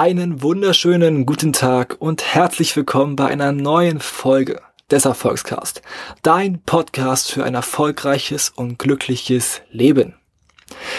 Einen 0.00 0.42
wunderschönen 0.42 1.26
guten 1.26 1.52
Tag 1.52 1.96
und 1.98 2.22
herzlich 2.22 2.76
willkommen 2.76 3.16
bei 3.16 3.26
einer 3.26 3.50
neuen 3.50 3.98
Folge 3.98 4.62
des 4.92 5.04
Erfolgscast. 5.04 5.82
Dein 6.22 6.62
Podcast 6.62 7.32
für 7.32 7.42
ein 7.42 7.56
erfolgreiches 7.56 8.50
und 8.50 8.78
glückliches 8.78 9.60
Leben. 9.72 10.14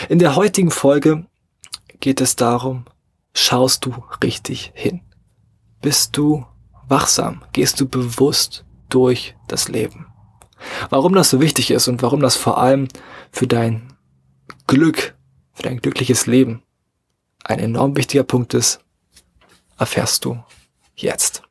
In 0.09 0.19
der 0.19 0.35
heutigen 0.35 0.69
Folge 0.69 1.25
geht 2.01 2.19
es 2.19 2.35
darum, 2.35 2.83
schaust 3.33 3.85
du 3.85 3.95
richtig 4.21 4.73
hin? 4.75 4.99
Bist 5.81 6.17
du 6.17 6.45
wachsam? 6.89 7.41
Gehst 7.53 7.79
du 7.79 7.87
bewusst 7.87 8.65
durch 8.89 9.33
das 9.47 9.69
Leben? 9.69 10.07
Warum 10.89 11.15
das 11.15 11.29
so 11.29 11.39
wichtig 11.39 11.71
ist 11.71 11.87
und 11.87 12.01
warum 12.01 12.19
das 12.19 12.35
vor 12.35 12.57
allem 12.57 12.89
für 13.31 13.47
dein 13.47 13.93
Glück, 14.67 15.15
für 15.53 15.63
dein 15.63 15.77
glückliches 15.77 16.25
Leben 16.25 16.63
ein 17.45 17.59
enorm 17.59 17.95
wichtiger 17.95 18.23
Punkt 18.23 18.53
ist, 18.53 18.81
erfährst 19.79 20.25
du 20.25 20.43
jetzt. 20.95 21.43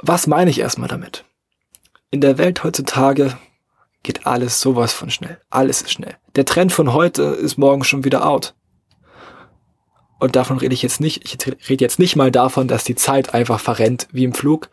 Was 0.00 0.26
meine 0.26 0.50
ich 0.50 0.60
erstmal 0.60 0.88
damit? 0.88 1.24
In 2.10 2.20
der 2.20 2.38
Welt 2.38 2.62
heutzutage 2.64 3.36
geht 4.02 4.26
alles 4.26 4.60
sowas 4.60 4.92
von 4.92 5.10
schnell. 5.10 5.40
Alles 5.50 5.82
ist 5.82 5.92
schnell. 5.92 6.16
Der 6.36 6.44
Trend 6.44 6.72
von 6.72 6.92
heute 6.92 7.22
ist 7.22 7.58
morgen 7.58 7.84
schon 7.84 8.04
wieder 8.04 8.26
out. 8.26 8.54
Und 10.20 10.34
davon 10.34 10.58
rede 10.58 10.74
ich 10.74 10.82
jetzt 10.82 11.00
nicht. 11.00 11.24
Ich 11.24 11.38
rede 11.68 11.84
jetzt 11.84 11.98
nicht 11.98 12.16
mal 12.16 12.32
davon, 12.32 12.66
dass 12.66 12.82
die 12.82 12.96
Zeit 12.96 13.34
einfach 13.34 13.60
verrennt 13.60 14.08
wie 14.10 14.24
im 14.24 14.34
Flug. 14.34 14.68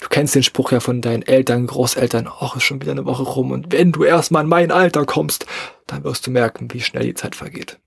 Du 0.00 0.08
kennst 0.08 0.34
den 0.34 0.42
Spruch 0.42 0.72
ja 0.72 0.80
von 0.80 1.00
deinen 1.00 1.22
Eltern, 1.22 1.66
Großeltern. 1.66 2.28
ach, 2.28 2.56
ist 2.56 2.64
schon 2.64 2.82
wieder 2.82 2.92
eine 2.92 3.06
Woche 3.06 3.22
rum. 3.22 3.50
Und 3.50 3.72
wenn 3.72 3.92
du 3.92 4.04
erstmal 4.04 4.42
in 4.42 4.48
mein 4.48 4.70
Alter 4.70 5.06
kommst, 5.06 5.46
dann 5.86 6.04
wirst 6.04 6.26
du 6.26 6.30
merken, 6.30 6.68
wie 6.72 6.80
schnell 6.80 7.04
die 7.04 7.14
Zeit 7.14 7.34
vergeht. 7.34 7.78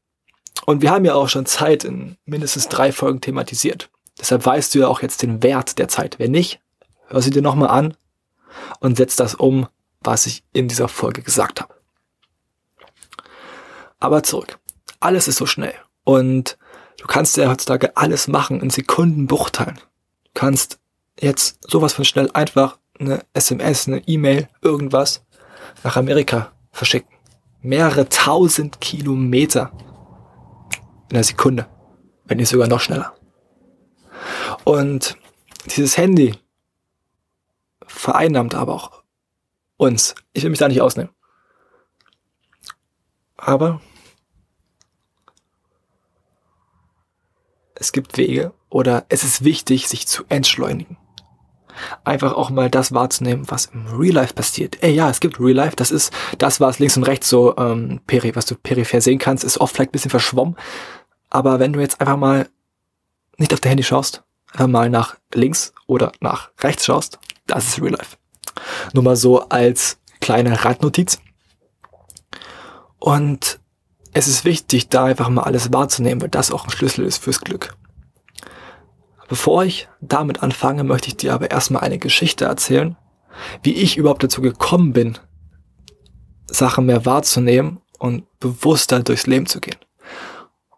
Und 0.65 0.81
wir 0.81 0.91
haben 0.91 1.05
ja 1.05 1.15
auch 1.15 1.29
schon 1.29 1.45
Zeit 1.45 1.83
in 1.83 2.17
mindestens 2.25 2.69
drei 2.69 2.91
Folgen 2.91 3.21
thematisiert. 3.21 3.89
Deshalb 4.19 4.45
weißt 4.45 4.73
du 4.73 4.79
ja 4.79 4.87
auch 4.87 5.01
jetzt 5.01 5.21
den 5.21 5.43
Wert 5.43 5.77
der 5.79 5.87
Zeit. 5.87 6.19
Wenn 6.19 6.31
nicht, 6.31 6.61
hör 7.07 7.21
sie 7.21 7.31
dir 7.31 7.41
nochmal 7.41 7.69
an 7.69 7.97
und 8.79 8.97
setz 8.97 9.15
das 9.15 9.35
um, 9.35 9.67
was 10.01 10.25
ich 10.25 10.43
in 10.53 10.67
dieser 10.67 10.87
Folge 10.87 11.21
gesagt 11.21 11.61
habe. 11.61 11.73
Aber 13.99 14.23
zurück. 14.23 14.59
Alles 14.99 15.27
ist 15.27 15.37
so 15.37 15.45
schnell. 15.45 15.73
Und 16.03 16.57
du 16.99 17.07
kannst 17.07 17.37
ja 17.37 17.49
heutzutage 17.49 17.97
alles 17.97 18.27
machen 18.27 18.61
in 18.61 18.69
Sekundenbruchteilen. 18.69 19.77
Du 19.77 20.31
kannst 20.33 20.79
jetzt 21.19 21.57
sowas 21.69 21.93
von 21.93 22.05
schnell 22.05 22.29
einfach 22.33 22.77
eine 22.99 23.25
SMS, 23.33 23.87
eine 23.87 23.99
E-Mail, 24.07 24.47
irgendwas 24.61 25.25
nach 25.83 25.97
Amerika 25.97 26.51
verschicken. 26.71 27.09
Mehrere 27.61 28.09
tausend 28.09 28.81
Kilometer 28.81 29.71
in 31.13 31.17
einer 31.17 31.23
Sekunde, 31.23 31.67
wenn 32.25 32.37
nicht 32.37 32.49
sogar 32.49 32.67
noch 32.67 32.79
schneller. 32.79 33.13
Und 34.63 35.15
dieses 35.75 35.95
Handy 35.95 36.33
vereinnahmt 37.85 38.55
aber 38.55 38.73
auch 38.73 39.03
uns. 39.77 40.15
Ich 40.33 40.41
will 40.41 40.49
mich 40.49 40.57
da 40.57 40.67
nicht 40.67 40.81
ausnehmen. 40.81 41.11
Aber 43.37 43.79
es 47.75 47.91
gibt 47.91 48.17
Wege 48.17 48.53
oder 48.69 49.05
es 49.09 49.23
ist 49.23 49.43
wichtig, 49.43 49.87
sich 49.87 50.07
zu 50.07 50.23
entschleunigen. 50.29 50.97
Einfach 52.03 52.33
auch 52.33 52.49
mal 52.49 52.69
das 52.69 52.93
wahrzunehmen, 52.93 53.45
was 53.49 53.67
im 53.67 53.85
Real 53.85 54.15
Life 54.15 54.33
passiert. 54.33 54.81
Ey, 54.81 54.93
ja, 54.93 55.09
es 55.09 55.19
gibt 55.19 55.39
Real 55.39 55.53
Life, 55.53 55.75
das 55.75 55.91
ist 55.91 56.11
das, 56.39 56.59
was 56.59 56.79
links 56.79 56.97
und 56.97 57.03
rechts 57.03 57.29
so, 57.29 57.55
ähm, 57.57 58.01
peri, 58.07 58.35
was 58.35 58.45
du 58.45 58.55
peripher 58.55 59.01
sehen 59.01 59.19
kannst, 59.19 59.43
ist 59.43 59.59
oft 59.59 59.75
vielleicht 59.75 59.89
ein 59.89 59.91
bisschen 59.91 60.11
verschwommen. 60.11 60.55
Aber 61.33 61.59
wenn 61.59 61.73
du 61.73 61.79
jetzt 61.81 61.99
einfach 61.99 62.15
mal 62.15 62.47
nicht 63.37 63.53
auf 63.53 63.59
dein 63.59 63.71
Handy 63.71 63.83
schaust, 63.83 64.23
einfach 64.51 64.67
mal 64.67 64.89
nach 64.89 65.17
links 65.33 65.73
oder 65.87 66.11
nach 66.21 66.51
rechts 66.61 66.85
schaust, 66.85 67.19
das 67.47 67.67
ist 67.67 67.81
Real 67.81 67.93
Life. 67.93 68.17
Nur 68.93 69.03
mal 69.03 69.15
so 69.15 69.49
als 69.49 69.97
kleine 70.21 70.63
Randnotiz. 70.63 71.19
Und 72.99 73.59
es 74.13 74.27
ist 74.27 74.45
wichtig, 74.45 74.89
da 74.89 75.05
einfach 75.05 75.27
mal 75.29 75.41
alles 75.41 75.73
wahrzunehmen, 75.73 76.21
weil 76.21 76.29
das 76.29 76.51
auch 76.51 76.65
ein 76.65 76.71
Schlüssel 76.71 77.03
ist 77.03 77.17
fürs 77.17 77.41
Glück. 77.41 77.75
Bevor 79.27 79.63
ich 79.63 79.89
damit 80.01 80.43
anfange, 80.43 80.83
möchte 80.83 81.07
ich 81.07 81.17
dir 81.17 81.33
aber 81.33 81.49
erstmal 81.49 81.81
eine 81.81 81.97
Geschichte 81.97 82.45
erzählen, 82.45 82.95
wie 83.63 83.73
ich 83.73 83.97
überhaupt 83.97 84.23
dazu 84.23 84.41
gekommen 84.41 84.93
bin, 84.93 85.17
Sachen 86.45 86.85
mehr 86.85 87.07
wahrzunehmen 87.07 87.81
und 87.97 88.25
bewusster 88.39 89.01
durchs 89.01 89.25
Leben 89.25 89.47
zu 89.47 89.59
gehen. 89.59 89.79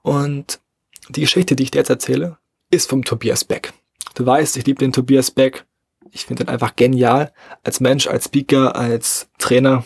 Und 0.05 0.61
die 1.09 1.21
Geschichte, 1.21 1.55
die 1.55 1.63
ich 1.63 1.71
dir 1.71 1.79
jetzt 1.79 1.89
erzähle, 1.89 2.37
ist 2.69 2.87
vom 2.87 3.03
Tobias 3.03 3.43
Beck. 3.43 3.73
Du 4.13 4.23
weißt, 4.23 4.55
ich 4.55 4.67
liebe 4.67 4.77
den 4.77 4.93
Tobias 4.93 5.31
Beck. 5.31 5.65
Ich 6.11 6.27
finde 6.27 6.43
ihn 6.43 6.49
einfach 6.49 6.75
genial. 6.75 7.33
Als 7.63 7.79
Mensch, 7.79 8.05
als 8.05 8.25
Speaker, 8.25 8.75
als 8.75 9.29
Trainer. 9.39 9.83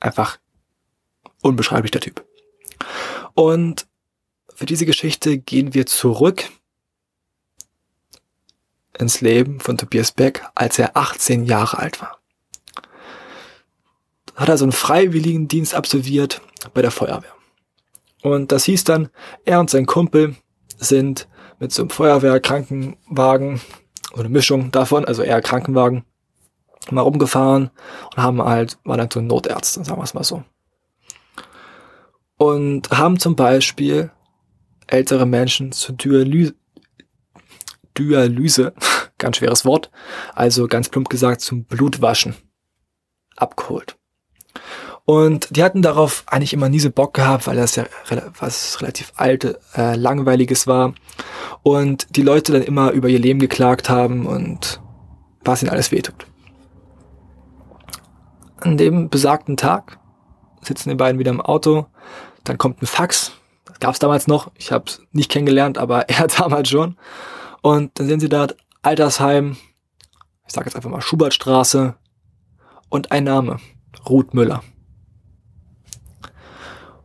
Einfach 0.00 0.38
unbeschreiblicher 1.42 2.00
Typ. 2.00 2.24
Und 3.34 3.86
für 4.54 4.64
diese 4.64 4.86
Geschichte 4.86 5.36
gehen 5.36 5.74
wir 5.74 5.84
zurück 5.84 6.48
ins 8.98 9.20
Leben 9.20 9.60
von 9.60 9.76
Tobias 9.76 10.12
Beck, 10.12 10.46
als 10.54 10.78
er 10.78 10.96
18 10.96 11.44
Jahre 11.44 11.78
alt 11.78 12.00
war. 12.00 12.22
Hat 14.34 14.48
er 14.48 14.56
so 14.56 14.64
einen 14.64 14.72
freiwilligen 14.72 15.46
Dienst 15.46 15.74
absolviert 15.74 16.40
bei 16.72 16.80
der 16.80 16.90
Feuerwehr. 16.90 17.34
Und 18.22 18.52
das 18.52 18.64
hieß 18.64 18.84
dann, 18.84 19.08
er 19.44 19.60
und 19.60 19.70
sein 19.70 19.86
Kumpel 19.86 20.36
sind 20.78 21.28
mit 21.58 21.72
so 21.72 21.82
einem 21.82 21.90
Feuerwehrkrankenwagen, 21.90 23.60
eine 24.14 24.28
Mischung 24.28 24.70
davon, 24.70 25.04
also 25.04 25.22
eher 25.22 25.40
Krankenwagen, 25.40 26.04
mal 26.90 27.02
rumgefahren 27.02 27.70
und 28.14 28.22
haben 28.22 28.42
halt, 28.42 28.78
waren 28.84 28.98
dann 28.98 29.10
so 29.10 29.20
Notärzte, 29.20 29.84
sagen 29.84 30.00
wir 30.00 30.04
es 30.04 30.14
mal 30.14 30.24
so. 30.24 30.42
Und 32.36 32.90
haben 32.90 33.18
zum 33.18 33.36
Beispiel 33.36 34.10
ältere 34.86 35.26
Menschen 35.26 35.72
zur 35.72 35.96
Dialyse, 35.96 36.54
Dialyse, 37.96 38.74
ganz 39.18 39.36
schweres 39.36 39.64
Wort, 39.64 39.90
also 40.34 40.66
ganz 40.66 40.88
plump 40.88 41.08
gesagt 41.08 41.40
zum 41.40 41.64
Blutwaschen 41.64 42.34
abgeholt. 43.36 43.96
Und 45.04 45.56
die 45.56 45.64
hatten 45.64 45.82
darauf 45.82 46.22
eigentlich 46.26 46.52
immer 46.52 46.68
nie 46.68 46.78
so 46.78 46.90
Bock 46.90 47.14
gehabt, 47.14 47.46
weil 47.46 47.56
das 47.56 47.74
ja 47.74 47.86
was 48.38 48.80
relativ 48.80 49.12
alte, 49.16 49.58
äh, 49.76 49.96
langweiliges 49.96 50.66
war. 50.66 50.94
Und 51.62 52.16
die 52.16 52.22
Leute 52.22 52.52
dann 52.52 52.62
immer 52.62 52.92
über 52.92 53.08
ihr 53.08 53.18
Leben 53.18 53.40
geklagt 53.40 53.88
haben 53.88 54.26
und 54.26 54.80
was 55.44 55.62
ihnen 55.62 55.70
alles 55.70 55.90
wehtut. 55.90 56.26
An 58.58 58.76
dem 58.76 59.08
besagten 59.08 59.56
Tag 59.56 59.98
sitzen 60.60 60.90
die 60.90 60.94
beiden 60.94 61.18
wieder 61.18 61.32
im 61.32 61.40
Auto, 61.40 61.86
dann 62.44 62.58
kommt 62.58 62.80
ein 62.80 62.86
Fax, 62.86 63.32
das 63.64 63.80
gab 63.80 63.94
es 63.94 63.98
damals 63.98 64.28
noch, 64.28 64.52
ich 64.56 64.70
habe 64.70 64.84
es 64.86 65.02
nicht 65.10 65.30
kennengelernt, 65.30 65.78
aber 65.78 66.02
er 66.08 66.28
damals 66.28 66.68
schon. 66.68 66.96
Und 67.60 67.98
dann 67.98 68.06
sehen 68.06 68.20
sie 68.20 68.28
da 68.28 68.46
Altersheim, 68.82 69.56
ich 70.46 70.52
sage 70.52 70.66
jetzt 70.66 70.76
einfach 70.76 70.90
mal 70.90 71.00
Schubertstraße 71.00 71.96
und 72.88 73.10
ein 73.10 73.24
Name, 73.24 73.58
Ruth 74.08 74.34
Müller. 74.34 74.62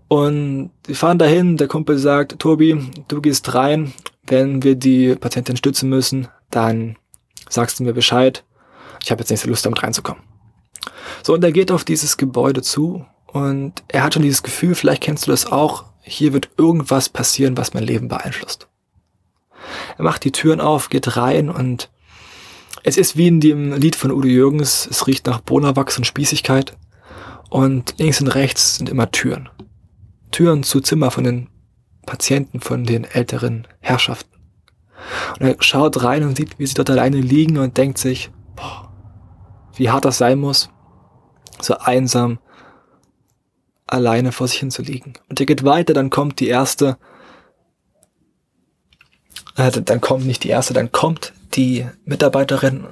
Und 0.07 0.72
wir 0.85 0.95
fahren 0.95 1.19
dahin, 1.19 1.57
der 1.57 1.68
Kumpel 1.68 1.97
sagt, 1.97 2.40
Tobi, 2.40 2.81
du 3.07 3.22
gehst 3.22 3.53
rein, 3.53 3.94
wenn 4.25 4.63
wir 4.63 4.75
die 4.75 5.16
Patientin 5.16 5.57
stützen 5.57 5.90
müssen, 5.90 6.28
dann 6.50 6.97
sagst 7.50 7.79
du 7.79 7.84
mir 7.84 7.94
Bescheid. 7.94 8.44
Ich 9.03 9.12
habe 9.12 9.22
jetzt 9.22 9.29
nicht 9.29 9.41
so 9.41 9.50
Lust, 9.50 9.66
damit 9.66 9.84
reinzukommen. 9.84 10.23
So, 11.23 11.34
und 11.34 11.43
er 11.43 11.52
geht 11.52 11.72
auf 11.72 11.84
dieses 11.84 12.17
Gebäude 12.17 12.61
zu 12.61 13.05
und 13.28 13.84
er 13.90 14.03
hat 14.03 14.14
schon 14.14 14.23
dieses 14.23 14.43
Gefühl, 14.43 14.76
vielleicht 14.76 15.03
kennst 15.03 15.28
du 15.28 15.31
das 15.31 15.46
auch, 15.46 15.85
hier 16.02 16.34
wird 16.34 16.49
irgendwas 16.58 17.09
passieren, 17.09 17.58
was 17.58 17.73
mein 17.73 17.84
Leben 17.84 18.08
beeinflusst. 18.08 18.67
Er 19.97 20.03
macht 20.03 20.23
die 20.23 20.31
Türen 20.31 20.61
auf, 20.61 20.90
geht 20.90 21.17
rein 21.17 21.49
und 21.49 21.90
es 22.84 22.96
ist 22.96 23.17
wie 23.17 23.28
in 23.28 23.41
dem 23.41 23.73
Lied 23.73 23.96
von 23.96 24.11
Udo 24.11 24.28
Jürgens, 24.28 24.87
es 24.90 25.08
riecht 25.08 25.26
nach 25.26 25.41
Bonawachs 25.41 25.97
und 25.97 26.05
Spießigkeit 26.05 26.78
und 27.49 27.96
links 27.97 28.22
und 28.22 28.28
rechts 28.28 28.78
sind 28.78 28.90
immer 28.90 29.11
Türen. 29.11 29.49
Türen 30.32 30.64
zu 30.64 30.82
Zimmer 30.82 31.12
von 31.12 31.24
den 31.24 31.50
Patienten, 32.06 32.59
von 32.59 32.84
den 32.84 33.03
älteren 33.03 33.68
Herrschaften. 33.79 34.38
Und 35.40 35.46
er 35.46 35.56
schaut 35.59 36.03
rein 36.03 36.24
und 36.24 36.35
sieht, 36.38 36.58
wie 36.59 36.66
sie 36.66 36.74
dort 36.74 36.90
alleine 36.90 37.18
liegen 37.18 37.58
und 37.58 37.78
denkt 37.78 37.97
sich, 37.97 38.32
boah, 38.56 38.91
wie 39.76 39.90
hart 39.90 40.06
das 40.06 40.18
sein 40.18 40.40
muss, 40.40 40.70
so 41.62 41.78
einsam 41.78 42.40
alleine 43.85 44.32
vor 44.32 44.47
sich 44.47 44.59
hin 44.59 44.72
zu 44.72 44.82
liegen. 44.82 45.14
Und 45.29 45.40
er 45.40 45.46
geht 45.46 45.64
weiter, 45.64 45.94
dann 45.94 46.09
kommt 46.09 46.40
die 46.40 46.47
erste, 46.47 46.97
äh, 49.56 49.72
dann 49.72 50.02
kommt 50.02 50.26
nicht 50.26 50.44
die 50.44 50.50
erste, 50.50 50.74
dann 50.74 50.91
kommt 50.91 51.34
die 51.53 51.88
Mitarbeiterin, 52.06 52.88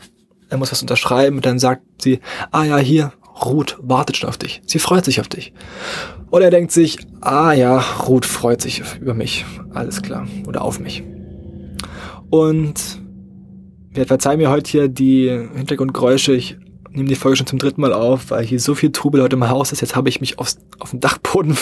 er 0.50 0.58
muss 0.58 0.72
was 0.72 0.82
unterschreiben 0.82 1.38
und 1.38 1.46
dann 1.46 1.60
sagt 1.60 2.02
sie, 2.02 2.22
ah 2.52 2.64
ja, 2.64 2.78
hier, 2.78 3.12
Ruth 3.44 3.78
wartet 3.82 4.18
schon 4.18 4.30
auf 4.30 4.38
dich. 4.38 4.62
Sie 4.66 4.80
freut 4.80 5.06
sich 5.06 5.20
auf 5.20 5.28
dich. 5.28 5.54
Und 6.30 6.42
er 6.42 6.52
denkt 6.52 6.72
sich, 6.72 7.00
ah 7.22 7.54
ja, 7.54 7.80
Ruth 8.08 8.26
freut 8.26 8.62
sich 8.62 8.82
über 9.00 9.14
mich. 9.14 9.46
Alles 9.74 10.02
klar. 10.02 10.28
Oder 10.48 10.62
auf 10.62 10.80
mich. 10.80 11.04
Und 12.30 13.02
verzeih 13.94 14.38
mir 14.38 14.50
heute 14.50 14.70
hier 14.70 14.88
die 14.88 15.30
Hintergrundgeräusche. 15.56 16.34
Ich 16.34 16.58
nehme 16.92 17.10
die 17.10 17.16
Folge 17.16 17.38
schon 17.38 17.48
zum 17.48 17.60
dritten 17.60 17.82
Mal 17.82 17.94
auf, 17.94 18.32
weil 18.32 18.46
hier 18.46 18.60
so 18.60 18.76
viel 18.76 18.92
Trubel 18.92 19.22
heute 19.22 19.36
im 19.36 19.50
Haus 19.50 19.72
ist. 19.72 19.82
Jetzt 19.82 19.96
habe 19.96 20.10
ich 20.10 20.22
mich 20.22 20.40
aufs, 20.40 20.60
auf 20.80 20.92
den 20.92 21.00
Dachboden 21.00 21.58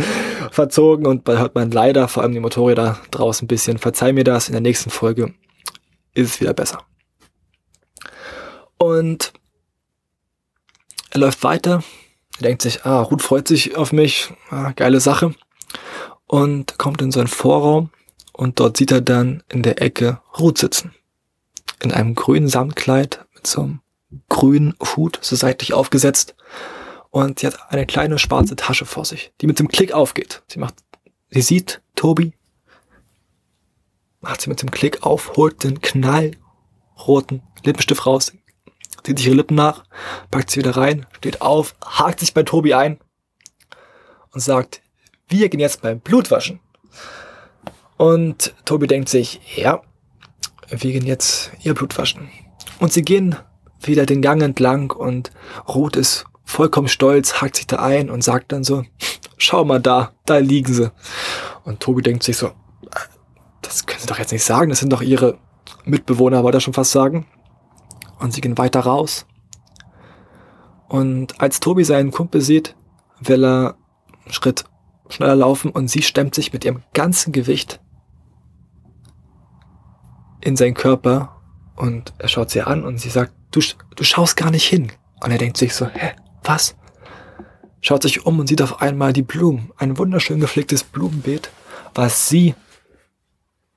verzogen 0.50 1.06
und 1.06 1.28
da 1.28 1.38
hört 1.38 1.54
man 1.54 1.70
leider 1.70 2.08
vor 2.08 2.22
allem 2.22 2.32
die 2.32 2.40
Motorräder 2.40 2.98
draußen 3.10 3.44
ein 3.44 3.48
bisschen. 3.48 3.78
Verzeih 3.78 4.12
mir 4.12 4.24
das. 4.24 4.48
In 4.48 4.52
der 4.52 4.60
nächsten 4.60 4.90
Folge 4.90 5.34
ist 6.14 6.30
es 6.30 6.40
wieder 6.40 6.54
besser. 6.54 6.82
Und 8.78 9.32
er 11.16 11.20
läuft 11.20 11.42
weiter. 11.42 11.82
Er 12.38 12.42
denkt 12.42 12.62
sich, 12.62 12.84
ah, 12.84 13.00
Ruth 13.00 13.22
freut 13.22 13.48
sich 13.48 13.76
auf 13.76 13.90
mich. 13.90 14.32
Ah, 14.50 14.72
geile 14.72 15.00
Sache. 15.00 15.34
Und 16.26 16.76
kommt 16.76 17.00
in 17.00 17.10
so 17.10 17.20
einen 17.20 17.28
Vorraum 17.28 17.90
und 18.32 18.60
dort 18.60 18.76
sieht 18.76 18.92
er 18.92 19.00
dann 19.00 19.42
in 19.48 19.62
der 19.62 19.80
Ecke 19.80 20.20
Ruth 20.38 20.58
sitzen. 20.58 20.94
In 21.82 21.92
einem 21.92 22.14
grünen 22.14 22.48
Samtkleid 22.48 23.24
mit 23.34 23.46
so 23.46 23.62
einem 23.62 23.80
grünen 24.28 24.74
Hut, 24.80 25.18
so 25.22 25.36
seitlich 25.36 25.72
aufgesetzt. 25.72 26.34
Und 27.10 27.38
sie 27.38 27.46
hat 27.46 27.70
eine 27.70 27.86
kleine 27.86 28.18
schwarze 28.18 28.56
Tasche 28.56 28.84
vor 28.84 29.06
sich, 29.06 29.32
die 29.40 29.46
mit 29.46 29.58
dem 29.58 29.68
Klick 29.68 29.92
aufgeht. 29.92 30.42
Sie 30.48 30.58
macht, 30.58 30.74
sie 31.30 31.40
sieht 31.40 31.80
Tobi, 31.94 32.34
macht 34.20 34.42
sie 34.42 34.50
mit 34.50 34.60
dem 34.60 34.70
Klick 34.70 35.02
auf, 35.02 35.36
holt 35.36 35.64
den 35.64 35.80
knallroten 35.80 37.42
Lippenstift 37.64 38.04
raus, 38.04 38.32
zieht 39.06 39.18
sich 39.18 39.28
ihre 39.28 39.36
Lippen 39.36 39.54
nach, 39.54 39.84
packt 40.32 40.50
sie 40.50 40.58
wieder 40.58 40.76
rein, 40.76 41.06
steht 41.16 41.40
auf, 41.40 41.76
hakt 41.84 42.18
sich 42.18 42.34
bei 42.34 42.42
Tobi 42.42 42.74
ein 42.74 42.98
und 44.32 44.40
sagt, 44.40 44.82
wir 45.28 45.48
gehen 45.48 45.60
jetzt 45.60 45.82
beim 45.82 46.00
Blutwaschen. 46.00 46.58
Und 47.96 48.52
Tobi 48.64 48.88
denkt 48.88 49.08
sich, 49.08 49.40
ja, 49.56 49.80
wir 50.68 50.92
gehen 50.92 51.06
jetzt 51.06 51.52
ihr 51.62 51.74
Blut 51.74 51.96
waschen. 51.98 52.28
Und 52.80 52.92
sie 52.92 53.02
gehen 53.02 53.36
wieder 53.80 54.06
den 54.06 54.22
Gang 54.22 54.42
entlang 54.42 54.90
und 54.90 55.30
Ruth 55.68 55.94
ist 55.94 56.24
vollkommen 56.44 56.88
stolz, 56.88 57.40
hakt 57.40 57.56
sich 57.56 57.68
da 57.68 57.76
ein 57.76 58.10
und 58.10 58.24
sagt 58.24 58.50
dann 58.50 58.64
so, 58.64 58.84
schau 59.38 59.64
mal 59.64 59.80
da, 59.80 60.12
da 60.24 60.38
liegen 60.38 60.74
sie. 60.74 60.90
Und 61.62 61.78
Tobi 61.78 62.02
denkt 62.02 62.24
sich 62.24 62.36
so, 62.36 62.50
das 63.62 63.86
können 63.86 64.00
sie 64.00 64.08
doch 64.08 64.18
jetzt 64.18 64.32
nicht 64.32 64.44
sagen, 64.44 64.70
das 64.70 64.80
sind 64.80 64.92
doch 64.92 65.02
ihre 65.02 65.38
Mitbewohner, 65.84 66.42
wollte 66.42 66.58
er 66.58 66.60
schon 66.60 66.74
fast 66.74 66.90
sagen. 66.90 67.26
Und 68.18 68.32
sie 68.32 68.40
gehen 68.40 68.58
weiter 68.58 68.80
raus. 68.80 69.26
Und 70.88 71.40
als 71.40 71.60
Tobi 71.60 71.84
seinen 71.84 72.10
Kumpel 72.10 72.40
sieht, 72.40 72.74
will 73.20 73.44
er 73.44 73.76
einen 74.24 74.32
Schritt 74.32 74.64
schneller 75.08 75.36
laufen 75.36 75.70
und 75.70 75.88
sie 75.88 76.02
stemmt 76.02 76.34
sich 76.34 76.52
mit 76.52 76.64
ihrem 76.64 76.82
ganzen 76.92 77.32
Gewicht 77.32 77.80
in 80.40 80.56
seinen 80.56 80.74
Körper 80.74 81.42
und 81.76 82.14
er 82.18 82.28
schaut 82.28 82.50
sie 82.50 82.62
an 82.62 82.84
und 82.84 82.98
sie 82.98 83.10
sagt, 83.10 83.32
du, 83.50 83.60
du 83.94 84.04
schaust 84.04 84.36
gar 84.36 84.50
nicht 84.50 84.66
hin. 84.66 84.92
Und 85.22 85.30
er 85.30 85.38
denkt 85.38 85.56
sich 85.56 85.74
so, 85.74 85.86
hä, 85.86 86.12
was? 86.42 86.76
Schaut 87.80 88.02
sich 88.02 88.26
um 88.26 88.38
und 88.38 88.46
sieht 88.46 88.62
auf 88.62 88.80
einmal 88.80 89.12
die 89.12 89.22
Blumen, 89.22 89.72
ein 89.76 89.98
wunderschön 89.98 90.40
gepflegtes 90.40 90.84
Blumenbeet, 90.84 91.50
was 91.94 92.28
sie 92.28 92.54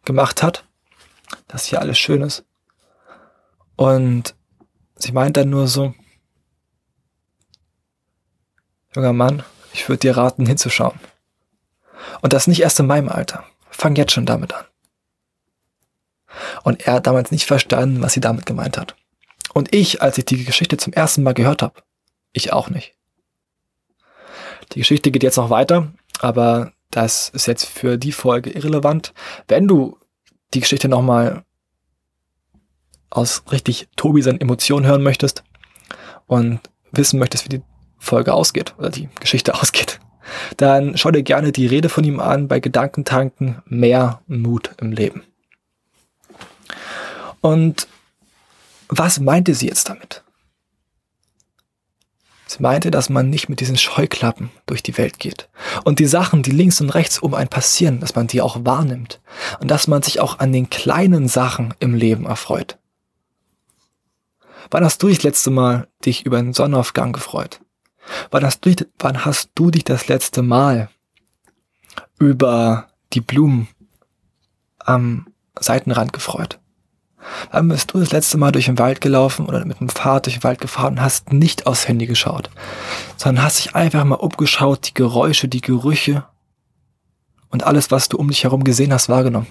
gemacht 0.05 0.43
hat, 0.43 0.65
dass 1.47 1.65
hier 1.65 1.81
alles 1.81 1.97
schön 1.97 2.21
ist. 2.21 2.45
Und 3.79 4.35
sie 4.97 5.13
meint 5.13 5.37
dann 5.37 5.49
nur 5.49 5.69
so, 5.69 5.93
junger 8.93 9.13
Mann, 9.13 9.43
ich 9.71 9.87
würde 9.87 10.01
dir 10.01 10.17
raten, 10.17 10.45
hinzuschauen. 10.45 10.99
Und 12.19 12.33
das 12.33 12.47
nicht 12.47 12.59
erst 12.59 12.81
in 12.81 12.87
meinem 12.87 13.07
Alter. 13.07 13.45
Fang 13.69 13.95
jetzt 13.95 14.11
schon 14.11 14.25
damit 14.25 14.53
an. 14.53 14.65
Und 16.63 16.85
er 16.87 16.95
hat 16.95 17.07
damals 17.07 17.31
nicht 17.31 17.45
verstanden, 17.45 18.01
was 18.01 18.11
sie 18.11 18.19
damit 18.19 18.45
gemeint 18.45 18.77
hat. 18.77 18.97
Und 19.53 19.73
ich, 19.73 20.01
als 20.01 20.17
ich 20.17 20.25
die 20.25 20.43
Geschichte 20.43 20.75
zum 20.75 20.91
ersten 20.91 21.23
Mal 21.23 21.33
gehört 21.33 21.61
habe, 21.61 21.81
ich 22.33 22.51
auch 22.51 22.69
nicht. 22.69 22.97
Die 24.73 24.79
Geschichte 24.79 25.09
geht 25.09 25.23
jetzt 25.23 25.37
noch 25.37 25.51
weiter, 25.51 25.93
aber 26.19 26.73
das 26.91 27.29
ist 27.29 27.45
jetzt 27.45 27.63
für 27.63 27.97
die 27.97 28.11
Folge 28.11 28.49
irrelevant. 28.49 29.13
Wenn 29.47 29.69
du 29.69 29.97
die 30.53 30.59
Geschichte 30.59 30.89
nochmal 30.89 31.45
aus 33.09 33.43
richtig 33.51 33.87
Tobi 33.95 34.21
seinen 34.21 34.41
Emotionen 34.41 34.85
hören 34.85 35.03
möchtest 35.03 35.43
und 36.27 36.59
wissen 36.91 37.19
möchtest, 37.19 37.45
wie 37.45 37.57
die 37.57 37.61
Folge 37.97 38.33
ausgeht 38.33 38.75
oder 38.77 38.89
die 38.89 39.09
Geschichte 39.19 39.53
ausgeht, 39.61 39.99
dann 40.57 40.97
schau 40.97 41.11
dir 41.11 41.23
gerne 41.23 41.51
die 41.51 41.67
Rede 41.67 41.89
von 41.89 42.03
ihm 42.03 42.19
an 42.19 42.47
bei 42.47 42.59
Gedankentanken 42.59 43.61
mehr 43.65 44.21
Mut 44.27 44.71
im 44.79 44.91
Leben. 44.91 45.23
Und 47.41 47.87
was 48.89 49.19
meinte 49.19 49.53
sie 49.53 49.67
jetzt 49.67 49.89
damit? 49.89 50.23
Sie 52.47 52.63
meinte, 52.63 52.89
dass 52.89 53.09
man 53.09 53.29
nicht 53.29 53.47
mit 53.47 53.59
diesen 53.59 53.77
Scheuklappen 53.77 54.49
durch 54.65 54.81
die 54.81 54.97
Welt 54.97 55.19
geht. 55.19 55.47
Und 55.83 55.99
die 55.99 56.07
Sachen, 56.07 56.41
die 56.41 56.49
links 56.49 56.81
und 56.81 56.89
rechts 56.89 57.19
um 57.19 57.35
einen 57.35 57.47
passieren, 57.47 57.99
dass 57.99 58.15
man 58.15 58.25
die 58.25 58.41
auch 58.41 58.65
wahrnimmt. 58.65 59.21
Und 59.59 59.69
dass 59.69 59.87
man 59.87 60.01
sich 60.01 60.19
auch 60.19 60.39
an 60.39 60.51
den 60.51 60.67
kleinen 60.67 61.27
Sachen 61.27 61.75
im 61.79 61.93
Leben 61.93 62.25
erfreut. 62.25 62.78
Wann 64.71 64.83
hast 64.83 65.01
du 65.01 65.07
dich 65.07 65.17
das 65.17 65.23
letzte 65.23 65.51
Mal 65.51 65.87
dich 66.05 66.25
über 66.25 66.37
einen 66.37 66.53
Sonnenaufgang 66.53 67.13
gefreut? 67.13 67.61
Wann 68.31 68.43
hast 68.43 68.65
du, 68.65 68.73
wann 68.97 69.25
hast 69.25 69.51
du 69.55 69.71
dich 69.71 69.83
das 69.83 70.07
letzte 70.07 70.41
Mal 70.41 70.89
über 72.17 72.87
die 73.13 73.21
Blumen 73.21 73.67
am 74.79 75.27
Seitenrand 75.59 76.13
gefreut? 76.13 76.59
Wann 77.51 77.67
bist 77.67 77.93
du 77.93 77.99
das 77.99 78.11
letzte 78.11 78.37
Mal 78.37 78.51
durch 78.51 78.65
den 78.65 78.79
Wald 78.79 79.01
gelaufen 79.01 79.45
oder 79.45 79.65
mit 79.65 79.79
dem 79.79 79.89
Fahrrad 79.89 80.25
durch 80.25 80.37
den 80.37 80.43
Wald 80.43 80.61
gefahren 80.61 80.93
und 80.93 81.01
hast 81.01 81.33
nicht 81.33 81.67
aufs 81.67 81.87
Handy 81.87 82.05
geschaut, 82.05 82.49
sondern 83.17 83.43
hast 83.43 83.59
dich 83.59 83.75
einfach 83.75 84.03
mal 84.05 84.15
umgeschaut, 84.15 84.87
die 84.87 84.93
Geräusche, 84.93 85.47
die 85.47 85.61
Gerüche 85.61 86.25
und 87.49 87.63
alles, 87.63 87.91
was 87.91 88.09
du 88.09 88.17
um 88.17 88.29
dich 88.29 88.43
herum 88.43 88.63
gesehen 88.63 88.93
hast, 88.93 89.09
wahrgenommen. 89.09 89.47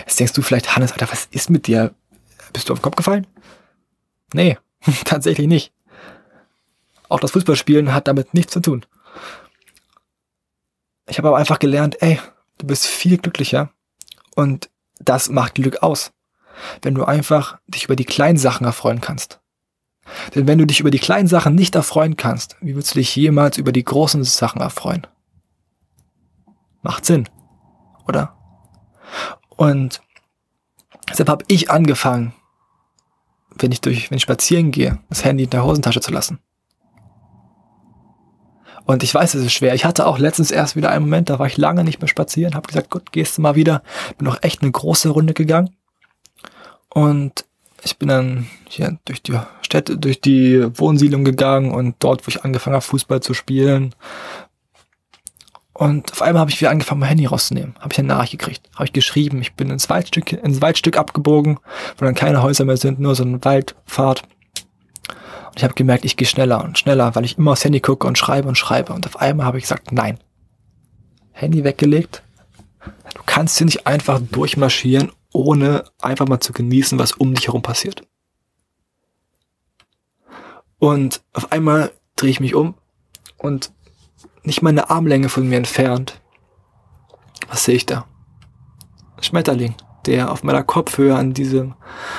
Jetzt 0.00 0.18
denkst 0.18 0.32
du 0.32 0.42
vielleicht, 0.42 0.76
Hannes, 0.76 0.92
Alter, 0.92 1.10
was 1.10 1.26
ist 1.30 1.50
mit 1.50 1.66
dir? 1.66 1.94
Bist 2.52 2.68
du 2.68 2.72
auf 2.72 2.78
den 2.78 2.82
Kopf 2.82 2.96
gefallen? 2.96 3.26
Nee, 4.32 4.58
tatsächlich 5.04 5.46
nicht. 5.46 5.72
Auch 7.08 7.20
das 7.20 7.32
Fußballspielen 7.32 7.92
hat 7.92 8.08
damit 8.08 8.34
nichts 8.34 8.52
zu 8.52 8.60
tun. 8.60 8.86
Ich 11.08 11.18
habe 11.18 11.28
aber 11.28 11.38
einfach 11.38 11.58
gelernt, 11.58 12.00
ey, 12.00 12.20
du 12.58 12.66
bist 12.66 12.86
viel 12.86 13.18
glücklicher 13.18 13.70
und 14.36 14.70
das 15.00 15.28
macht 15.28 15.56
Glück 15.56 15.82
aus 15.82 16.12
wenn 16.82 16.94
du 16.94 17.04
einfach 17.04 17.58
dich 17.66 17.84
über 17.84 17.96
die 17.96 18.04
kleinen 18.04 18.38
Sachen 18.38 18.66
erfreuen 18.66 19.00
kannst. 19.00 19.40
Denn 20.34 20.46
wenn 20.46 20.58
du 20.58 20.66
dich 20.66 20.80
über 20.80 20.90
die 20.90 20.98
kleinen 20.98 21.28
Sachen 21.28 21.54
nicht 21.54 21.74
erfreuen 21.74 22.16
kannst, 22.16 22.56
wie 22.60 22.74
willst 22.74 22.94
du 22.94 22.98
dich 22.98 23.14
jemals 23.14 23.58
über 23.58 23.72
die 23.72 23.84
großen 23.84 24.24
Sachen 24.24 24.60
erfreuen? 24.60 25.06
Macht 26.82 27.04
Sinn, 27.04 27.28
oder? 28.08 28.36
Und 29.56 30.00
deshalb 31.08 31.28
habe 31.28 31.44
ich 31.48 31.70
angefangen, 31.70 32.34
wenn 33.62 33.72
ich 33.72 33.80
durch, 33.80 34.10
wenn 34.10 34.16
ich 34.16 34.22
spazieren 34.22 34.70
gehe, 34.70 34.98
das 35.08 35.24
Handy 35.24 35.44
in 35.44 35.50
der 35.50 35.64
Hosentasche 35.64 36.00
zu 36.00 36.12
lassen. 36.12 36.38
Und 38.86 39.02
ich 39.02 39.14
weiß, 39.14 39.34
es 39.34 39.44
ist 39.44 39.52
schwer. 39.52 39.74
Ich 39.74 39.84
hatte 39.84 40.06
auch 40.06 40.18
letztens 40.18 40.50
erst 40.50 40.74
wieder 40.74 40.90
einen 40.90 41.04
Moment, 41.04 41.30
da 41.30 41.38
war 41.38 41.46
ich 41.46 41.56
lange 41.56 41.84
nicht 41.84 42.00
mehr 42.00 42.08
spazieren, 42.08 42.54
habe 42.54 42.66
gesagt, 42.66 42.90
gut, 42.90 43.12
gehst 43.12 43.38
du 43.38 43.42
mal 43.42 43.54
wieder. 43.54 43.82
Bin 44.18 44.26
noch 44.26 44.42
echt 44.42 44.62
eine 44.62 44.70
große 44.70 45.10
Runde 45.10 45.32
gegangen. 45.32 45.76
Und 46.88 47.44
ich 47.84 47.98
bin 47.98 48.08
dann 48.08 48.46
hier 48.68 48.98
durch 49.04 49.22
die 49.22 49.38
Städte, 49.62 49.96
durch 49.96 50.20
die 50.20 50.66
Wohnsiedlung 50.78 51.24
gegangen 51.24 51.70
und 51.70 51.96
dort, 52.00 52.26
wo 52.26 52.28
ich 52.28 52.44
angefangen 52.44 52.74
habe, 52.74 52.84
Fußball 52.84 53.20
zu 53.20 53.32
spielen. 53.32 53.94
Und 55.80 56.12
auf 56.12 56.20
einmal 56.20 56.40
habe 56.40 56.50
ich 56.50 56.60
wieder 56.60 56.70
angefangen, 56.70 57.00
mein 57.00 57.08
Handy 57.08 57.24
rauszunehmen. 57.24 57.74
Habe 57.80 57.94
ich 57.94 57.98
eine 57.98 58.08
Nachricht 58.08 58.32
gekriegt. 58.32 58.68
Habe 58.74 58.84
ich 58.84 58.92
geschrieben. 58.92 59.40
Ich 59.40 59.54
bin 59.54 59.70
ins 59.70 59.88
Waldstück, 59.88 60.30
ins 60.30 60.60
Waldstück 60.60 60.98
abgebogen, 60.98 61.58
wo 61.96 62.04
dann 62.04 62.14
keine 62.14 62.42
Häuser 62.42 62.66
mehr 62.66 62.76
sind, 62.76 63.00
nur 63.00 63.14
so 63.14 63.24
ein 63.24 63.42
Waldpfad. 63.42 64.24
Und 65.48 65.56
ich 65.56 65.64
habe 65.64 65.72
gemerkt, 65.72 66.04
ich 66.04 66.18
gehe 66.18 66.28
schneller 66.28 66.62
und 66.62 66.78
schneller, 66.78 67.14
weil 67.14 67.24
ich 67.24 67.38
immer 67.38 67.52
aufs 67.52 67.64
Handy 67.64 67.80
gucke 67.80 68.06
und 68.06 68.18
schreibe 68.18 68.46
und 68.46 68.58
schreibe. 68.58 68.92
Und 68.92 69.06
auf 69.06 69.18
einmal 69.18 69.46
habe 69.46 69.56
ich 69.56 69.64
gesagt, 69.64 69.90
nein. 69.90 70.18
Handy 71.32 71.64
weggelegt. 71.64 72.24
Du 73.14 73.22
kannst 73.24 73.56
hier 73.56 73.64
nicht 73.64 73.86
einfach 73.86 74.20
durchmarschieren, 74.20 75.12
ohne 75.32 75.84
einfach 75.98 76.28
mal 76.28 76.40
zu 76.40 76.52
genießen, 76.52 76.98
was 76.98 77.12
um 77.12 77.32
dich 77.32 77.46
herum 77.46 77.62
passiert. 77.62 78.02
Und 80.78 81.22
auf 81.32 81.52
einmal 81.52 81.90
drehe 82.16 82.28
ich 82.28 82.40
mich 82.40 82.54
um 82.54 82.74
und 83.38 83.72
nicht 84.42 84.62
mal 84.62 84.70
eine 84.70 84.90
Armlänge 84.90 85.28
von 85.28 85.48
mir 85.48 85.56
entfernt. 85.56 86.20
Was 87.48 87.64
sehe 87.64 87.76
ich 87.76 87.86
da? 87.86 88.06
Schmetterling, 89.20 89.74
der 90.06 90.32
auf 90.32 90.42
meiner 90.42 90.62
Kopfhöhe 90.62 91.14
an 91.14 91.34
diesem, 91.34 91.74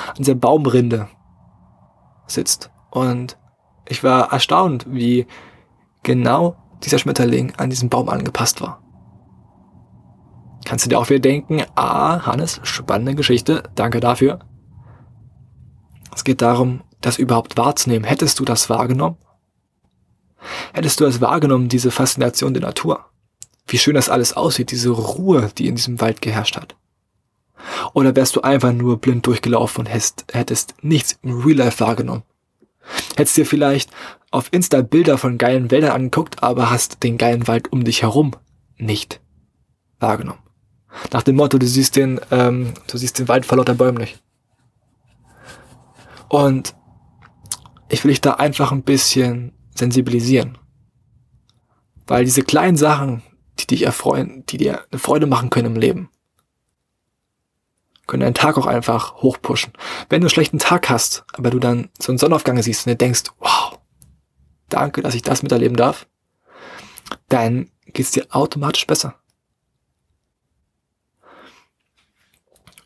an 0.08 0.18
dieser 0.18 0.34
Baumrinde 0.34 1.08
sitzt. 2.26 2.70
Und 2.90 3.38
Ich 3.88 4.04
war 4.04 4.32
erstaunt, 4.32 4.86
wie 4.88 5.26
genau 6.02 6.56
dieser 6.84 6.98
Schmetterling 6.98 7.52
an 7.56 7.70
diesem 7.70 7.88
Baum 7.88 8.08
angepasst 8.08 8.60
war. 8.60 8.80
Kannst 10.64 10.84
du 10.84 10.88
dir 10.88 10.98
auch 10.98 11.10
wieder 11.10 11.20
denken, 11.20 11.62
ah, 11.74 12.24
Hannes, 12.24 12.60
spannende 12.62 13.14
Geschichte, 13.14 13.64
danke 13.74 14.00
dafür. 14.00 14.38
Es 16.14 16.24
geht 16.24 16.40
darum, 16.42 16.82
das 17.00 17.18
überhaupt 17.18 17.56
wahrzunehmen. 17.56 18.04
Hättest 18.04 18.38
du 18.38 18.44
das 18.44 18.70
wahrgenommen? 18.70 19.16
Hättest 20.72 21.00
du 21.00 21.04
es 21.04 21.20
wahrgenommen, 21.20 21.68
diese 21.68 21.90
Faszination 21.90 22.54
der 22.54 22.62
Natur? 22.62 23.06
Wie 23.66 23.78
schön 23.78 23.94
das 23.94 24.08
alles 24.08 24.32
aussieht, 24.34 24.70
diese 24.70 24.90
Ruhe, 24.90 25.50
die 25.56 25.68
in 25.68 25.76
diesem 25.76 26.00
Wald 26.00 26.20
geherrscht 26.20 26.56
hat. 26.56 26.76
Oder 27.94 28.16
wärst 28.16 28.36
du 28.36 28.40
einfach 28.40 28.72
nur 28.72 28.98
blind 28.98 29.26
durchgelaufen 29.26 29.80
und 29.80 29.86
hättest, 29.86 30.24
hättest 30.32 30.74
nichts 30.82 31.18
im 31.22 31.40
Real 31.40 31.58
Life 31.58 31.80
wahrgenommen? 31.80 32.24
Hättest 33.16 33.36
dir 33.36 33.46
vielleicht 33.46 33.90
auf 34.30 34.48
Insta 34.50 34.82
Bilder 34.82 35.18
von 35.18 35.38
geilen 35.38 35.70
Wäldern 35.70 35.92
angeguckt, 35.92 36.42
aber 36.42 36.70
hast 36.70 37.02
den 37.02 37.18
geilen 37.18 37.46
Wald 37.46 37.70
um 37.72 37.84
dich 37.84 38.02
herum 38.02 38.32
nicht 38.76 39.20
wahrgenommen. 40.00 40.40
Nach 41.12 41.22
dem 41.22 41.36
Motto, 41.36 41.58
du 41.58 41.66
siehst 41.66 41.96
den, 41.96 42.20
ähm, 42.30 42.74
du 42.86 42.98
siehst 42.98 43.18
den 43.18 43.28
Wald 43.28 43.46
vor 43.46 43.58
lauter 43.58 43.74
Bäumen 43.74 43.98
nicht. 43.98 44.22
Und 46.28 46.74
ich 47.88 48.04
will 48.04 48.10
dich 48.10 48.20
da 48.20 48.34
einfach 48.34 48.72
ein 48.72 48.82
bisschen 48.82 49.52
sensibilisieren. 49.74 50.58
Weil 52.06 52.24
diese 52.24 52.42
kleinen 52.42 52.76
Sachen, 52.76 53.22
die 53.58 53.66
dich 53.66 53.82
erfreuen, 53.82 54.44
die 54.46 54.56
dir 54.58 54.84
eine 54.90 54.98
Freude 54.98 55.26
machen 55.26 55.50
können 55.50 55.74
im 55.74 55.80
Leben, 55.80 56.10
können 58.06 58.22
deinen 58.22 58.34
Tag 58.34 58.58
auch 58.58 58.66
einfach 58.66 59.22
hochpushen. 59.22 59.72
Wenn 60.08 60.20
du 60.20 60.26
einen 60.26 60.30
schlechten 60.30 60.58
Tag 60.58 60.90
hast, 60.90 61.24
aber 61.32 61.50
du 61.50 61.58
dann 61.58 61.88
so 61.98 62.12
einen 62.12 62.18
Sonnenaufgang 62.18 62.60
siehst 62.60 62.86
und 62.86 62.90
dir 62.90 62.96
denkst, 62.96 63.22
wow, 63.38 63.78
danke, 64.68 65.02
dass 65.02 65.14
ich 65.14 65.22
das 65.22 65.42
miterleben 65.42 65.76
darf, 65.76 66.06
dann 67.28 67.70
geht's 67.86 68.10
dir 68.10 68.26
automatisch 68.30 68.86
besser. 68.86 69.14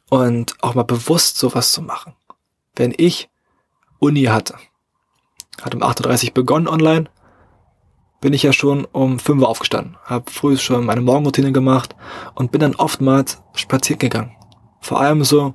Und 0.08 0.54
auch 0.62 0.74
mal 0.74 0.84
bewusst 0.84 1.38
sowas 1.38 1.72
zu 1.72 1.82
machen. 1.82 2.14
Wenn 2.76 2.94
ich 2.96 3.28
Uni 3.98 4.24
hatte, 4.24 4.56
hat 5.62 5.74
um 5.74 5.82
8.30 5.82 6.28
Uhr 6.28 6.34
begonnen 6.34 6.68
online, 6.68 7.06
bin 8.20 8.32
ich 8.32 8.42
ja 8.42 8.52
schon 8.52 8.84
um 8.86 9.18
5 9.18 9.42
Uhr 9.42 9.48
aufgestanden, 9.48 9.96
habe 10.04 10.30
früh 10.30 10.56
schon 10.56 10.86
meine 10.86 11.00
Morgenroutine 11.00 11.52
gemacht 11.52 11.94
und 12.34 12.52
bin 12.52 12.60
dann 12.60 12.74
oftmals 12.74 13.42
spazieren 13.54 13.98
gegangen. 13.98 14.36
Vor 14.80 15.00
allem 15.00 15.24
so, 15.24 15.54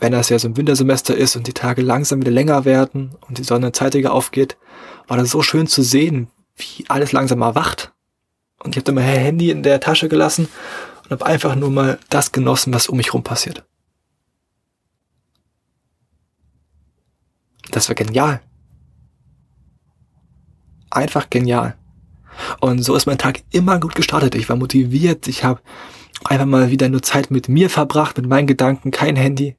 wenn 0.00 0.12
das 0.12 0.28
ja 0.28 0.38
so 0.38 0.48
ein 0.48 0.56
Wintersemester 0.56 1.16
ist 1.16 1.36
und 1.36 1.46
die 1.46 1.52
Tage 1.52 1.82
langsam 1.82 2.20
wieder 2.20 2.30
länger 2.30 2.64
werden 2.64 3.16
und 3.26 3.38
die 3.38 3.44
Sonne 3.44 3.72
zeitiger 3.72 4.12
aufgeht, 4.12 4.56
war 5.06 5.16
das 5.16 5.30
so 5.30 5.42
schön 5.42 5.66
zu 5.66 5.82
sehen, 5.82 6.28
wie 6.56 6.84
alles 6.88 7.12
langsam 7.12 7.42
erwacht. 7.42 7.92
Und 8.62 8.70
ich 8.70 8.76
habe 8.76 8.84
dann 8.84 8.94
mein 8.94 9.04
Handy 9.04 9.50
in 9.50 9.62
der 9.62 9.80
Tasche 9.80 10.08
gelassen 10.08 10.48
und 11.04 11.10
habe 11.10 11.26
einfach 11.26 11.54
nur 11.54 11.70
mal 11.70 11.98
das 12.10 12.32
genossen, 12.32 12.72
was 12.72 12.88
um 12.88 12.96
mich 12.96 13.12
rum 13.14 13.22
passiert. 13.22 13.64
Das 17.70 17.88
war 17.88 17.94
genial. 17.94 18.40
Einfach 20.90 21.28
genial. 21.30 21.76
Und 22.60 22.82
so 22.82 22.94
ist 22.94 23.06
mein 23.06 23.18
Tag 23.18 23.42
immer 23.50 23.78
gut 23.80 23.94
gestartet. 23.94 24.34
Ich 24.34 24.48
war 24.48 24.56
motiviert, 24.56 25.28
ich 25.28 25.44
habe 25.44 25.60
einfach 26.24 26.46
mal 26.46 26.70
wieder 26.70 26.88
nur 26.88 27.02
Zeit 27.02 27.30
mit 27.30 27.48
mir 27.48 27.68
verbracht, 27.70 28.16
mit 28.16 28.26
meinen 28.26 28.46
Gedanken, 28.46 28.90
kein 28.90 29.16
Handy. 29.16 29.56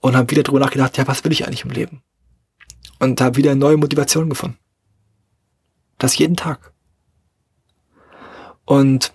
Und 0.00 0.16
habe 0.16 0.30
wieder 0.30 0.42
drüber 0.42 0.60
nachgedacht, 0.60 0.96
ja, 0.98 1.06
was 1.06 1.24
will 1.24 1.32
ich 1.32 1.46
eigentlich 1.46 1.64
im 1.64 1.70
Leben? 1.70 2.02
Und 3.00 3.20
habe 3.20 3.36
wieder 3.36 3.54
neue 3.54 3.76
Motivation 3.76 4.28
gefunden. 4.28 4.58
Das 5.98 6.16
jeden 6.16 6.36
Tag. 6.36 6.72
Und 8.64 9.12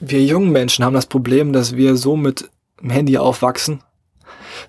wir 0.00 0.22
jungen 0.24 0.50
Menschen 0.50 0.84
haben 0.84 0.94
das 0.94 1.06
Problem, 1.06 1.52
dass 1.52 1.76
wir 1.76 1.96
so 1.96 2.16
mit 2.16 2.50
dem 2.80 2.90
Handy 2.90 3.18
aufwachsen, 3.18 3.82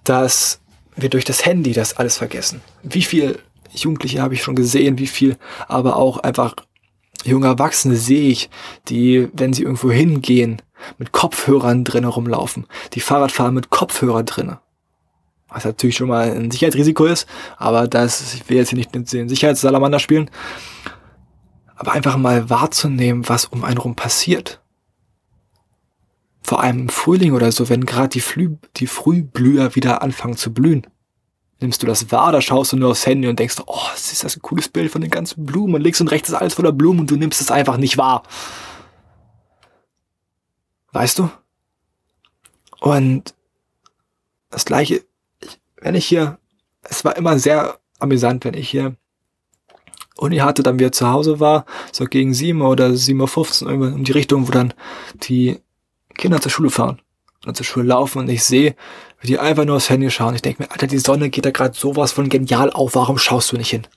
dass 0.04 0.60
wir 0.96 1.10
durch 1.10 1.26
das 1.26 1.46
Handy 1.46 1.74
das 1.74 1.98
alles 1.98 2.18
vergessen. 2.18 2.62
Wie 2.84 3.02
viel 3.02 3.40
Jugendliche 3.74 4.22
habe 4.22 4.34
ich 4.34 4.44
schon 4.44 4.56
gesehen, 4.56 5.00
wie 5.00 5.08
viel 5.08 5.38
aber 5.68 5.96
auch 5.96 6.20
einfach 6.20 6.56
junge 7.24 7.48
Erwachsene 7.48 7.96
sehe 7.96 8.30
ich, 8.30 8.50
die, 8.90 9.30
wenn 9.34 9.54
sie 9.54 9.64
irgendwo 9.64 9.92
hingehen, 9.92 10.62
mit 10.98 11.12
Kopfhörern 11.12 11.84
drin 11.84 12.04
herumlaufen. 12.04 12.68
Die 12.94 13.00
Fahrrad 13.00 13.32
fahren 13.32 13.54
mit 13.54 13.70
Kopfhörer 13.70 14.24
drinne. 14.24 14.60
Was 15.50 15.66
natürlich 15.66 15.96
schon 15.96 16.10
mal 16.10 16.32
ein 16.32 16.52
Sicherheitsrisiko 16.52 17.06
ist, 17.06 17.28
aber 17.58 17.88
das, 17.88 18.34
ich 18.34 18.50
will 18.50 18.58
jetzt 18.58 18.70
hier 18.70 18.78
nicht 18.78 18.94
den 18.94 19.30
Sicherheitssalamander 19.30 20.00
spielen. 20.00 20.30
Aber 21.76 21.92
einfach 21.92 22.18
mal 22.18 22.50
wahrzunehmen, 22.50 23.28
was 23.30 23.46
um 23.46 23.64
einen 23.64 23.78
rum 23.78 23.96
passiert. 23.96 24.62
Vor 26.44 26.62
allem 26.62 26.82
im 26.82 26.90
Frühling 26.90 27.34
oder 27.34 27.52
so, 27.52 27.70
wenn 27.70 27.86
gerade 27.86 28.10
die, 28.10 28.20
Flü 28.20 28.58
die 28.76 28.88
Frühblüher 28.88 29.76
wieder 29.76 30.02
anfangen 30.02 30.36
zu 30.36 30.54
blühen. 30.54 30.86
Nimmst 31.62 31.82
du 31.82 31.88
das 31.88 32.12
wahr, 32.12 32.34
da 32.34 32.42
schaust 32.42 32.74
du 32.74 32.78
nur 32.78 32.92
aufs 32.92 33.06
Handy 33.06 33.30
und 33.30 33.40
denkst, 33.40 33.56
oh, 33.66 33.80
ist 33.96 34.24
das 34.24 34.36
ein 34.36 34.42
cooles 34.42 34.68
Bild 34.68 34.92
von 34.92 35.02
den 35.02 35.10
ganzen 35.10 35.46
Blumen 35.46 35.76
und 35.76 35.82
links 35.82 36.02
und 36.02 36.10
rechts 36.10 36.28
ist 36.28 36.36
alles 36.36 36.56
voller 36.56 36.74
Blumen 36.74 37.00
und 37.00 37.12
du 37.12 37.16
nimmst 37.16 37.40
es 37.40 37.52
einfach 37.52 37.78
nicht 37.78 37.98
wahr. 37.98 38.24
Weißt 40.92 41.20
du? 41.20 41.32
Und 42.82 43.34
das 44.50 44.66
gleiche, 44.66 45.06
wenn 45.78 45.96
ich 45.96 46.06
hier, 46.06 46.38
es 46.82 47.06
war 47.06 47.16
immer 47.16 47.40
sehr 47.40 47.80
amüsant, 48.00 48.44
wenn 48.44 48.54
ich 48.54 48.70
hier 48.70 48.98
Uni 50.18 50.38
hatte, 50.38 50.64
dann 50.64 50.80
wieder 50.80 50.92
zu 50.92 51.10
Hause 51.10 51.40
war, 51.40 51.66
so 51.92 52.06
gegen 52.06 52.34
7 52.34 52.62
oder 52.62 52.88
7.15 52.88 53.66
Uhr, 53.66 53.88
in 53.88 54.04
die 54.04 54.12
Richtung, 54.12 54.48
wo 54.48 54.52
dann 54.52 54.74
die 55.16 55.60
Kinder 56.16 56.42
zur 56.42 56.52
Schule 56.52 56.70
fahren 56.70 57.02
und 57.46 57.58
zur 57.58 57.66
Schule 57.66 57.86
laufen 57.86 58.20
und 58.20 58.30
ich 58.30 58.44
sehe, 58.44 58.76
wie 59.20 59.28
die 59.28 59.40
einfach 59.40 59.66
nur 59.66 59.78
aufs 59.78 59.90
Handy 59.90 60.10
schauen. 60.12 60.36
Ich 60.36 60.42
denke 60.42 60.64
mir, 60.64 60.72
Alter, 60.72 60.88
die 60.88 61.00
Sonne 61.00 61.30
geht 61.30 61.46
da 61.46 61.52
gerade 61.52 61.78
sowas 61.78 62.12
von 62.12 62.30
genial 62.30 62.72
auf, 62.72 62.96
warum 62.96 63.18
schaust 63.18 63.52
du 63.52 63.58
nicht 63.58 63.70
hin? 63.70 63.88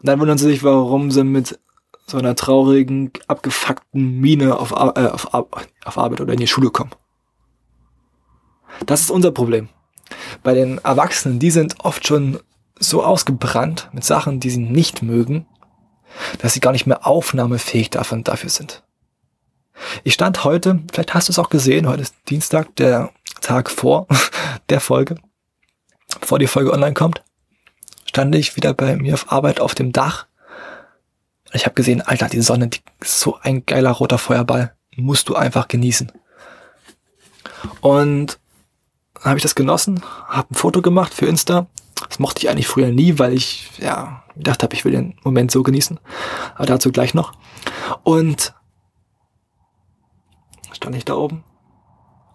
Und 0.00 0.08
dann 0.08 0.20
wundern 0.20 0.38
sie 0.38 0.46
sich, 0.46 0.62
warum 0.62 1.10
sie 1.10 1.24
mit 1.24 1.58
so 2.06 2.18
einer 2.18 2.34
traurigen, 2.34 3.12
abgefuckten 3.28 4.20
Mine 4.20 4.58
auf, 4.58 4.72
äh, 4.72 4.74
auf, 4.74 5.32
auf 5.32 5.98
Arbeit 5.98 6.20
oder 6.20 6.32
in 6.32 6.40
die 6.40 6.48
Schule 6.48 6.70
kommen. 6.70 6.90
Das 8.86 9.00
ist 9.00 9.10
unser 9.10 9.30
Problem. 9.30 9.68
Bei 10.42 10.54
den 10.54 10.78
Erwachsenen, 10.78 11.38
die 11.38 11.50
sind 11.50 11.76
oft 11.84 12.06
schon 12.06 12.40
so 12.78 13.02
ausgebrannt 13.04 13.88
mit 13.92 14.04
Sachen, 14.04 14.40
die 14.40 14.50
sie 14.50 14.60
nicht 14.60 15.02
mögen, 15.02 15.46
dass 16.38 16.54
sie 16.54 16.60
gar 16.60 16.72
nicht 16.72 16.86
mehr 16.86 17.06
aufnahmefähig 17.06 17.90
davon 17.90 18.24
dafür 18.24 18.50
sind. 18.50 18.82
Ich 20.04 20.14
stand 20.14 20.44
heute, 20.44 20.80
vielleicht 20.92 21.14
hast 21.14 21.28
du 21.28 21.32
es 21.32 21.38
auch 21.38 21.50
gesehen, 21.50 21.88
heute 21.88 22.02
ist 22.02 22.14
Dienstag, 22.28 22.74
der 22.76 23.10
Tag 23.40 23.70
vor 23.70 24.06
der 24.68 24.80
Folge, 24.80 25.16
bevor 26.20 26.38
die 26.38 26.46
Folge 26.46 26.72
online 26.72 26.94
kommt, 26.94 27.22
stand 28.06 28.34
ich 28.34 28.56
wieder 28.56 28.74
bei 28.74 28.96
mir 28.96 29.14
auf 29.14 29.30
Arbeit 29.32 29.60
auf 29.60 29.74
dem 29.74 29.92
Dach. 29.92 30.26
Ich 31.52 31.64
habe 31.64 31.74
gesehen, 31.74 32.00
Alter, 32.00 32.28
die 32.28 32.40
Sonne, 32.40 32.68
die 32.68 32.80
ist 33.00 33.20
so 33.20 33.38
ein 33.42 33.66
geiler 33.66 33.90
roter 33.90 34.18
Feuerball, 34.18 34.74
musst 34.96 35.28
du 35.28 35.34
einfach 35.34 35.68
genießen. 35.68 36.12
Und 37.80 38.38
dann 39.14 39.24
habe 39.24 39.38
ich 39.38 39.42
das 39.42 39.54
genossen, 39.54 40.02
habe 40.28 40.48
ein 40.50 40.54
Foto 40.54 40.82
gemacht 40.82 41.14
für 41.14 41.26
Insta. 41.26 41.66
Das 42.08 42.18
mochte 42.18 42.40
ich 42.40 42.50
eigentlich 42.50 42.66
früher 42.66 42.90
nie, 42.90 43.18
weil 43.18 43.32
ich 43.32 43.70
ja 43.78 44.24
gedacht 44.34 44.62
habe, 44.62 44.74
ich 44.74 44.84
will 44.84 44.92
den 44.92 45.16
Moment 45.22 45.50
so 45.50 45.62
genießen. 45.62 46.00
Aber 46.54 46.66
dazu 46.66 46.90
gleich 46.90 47.14
noch. 47.14 47.32
Und 48.02 48.54
stand 50.82 50.96
ich 50.96 51.04
da 51.04 51.14
oben. 51.14 51.44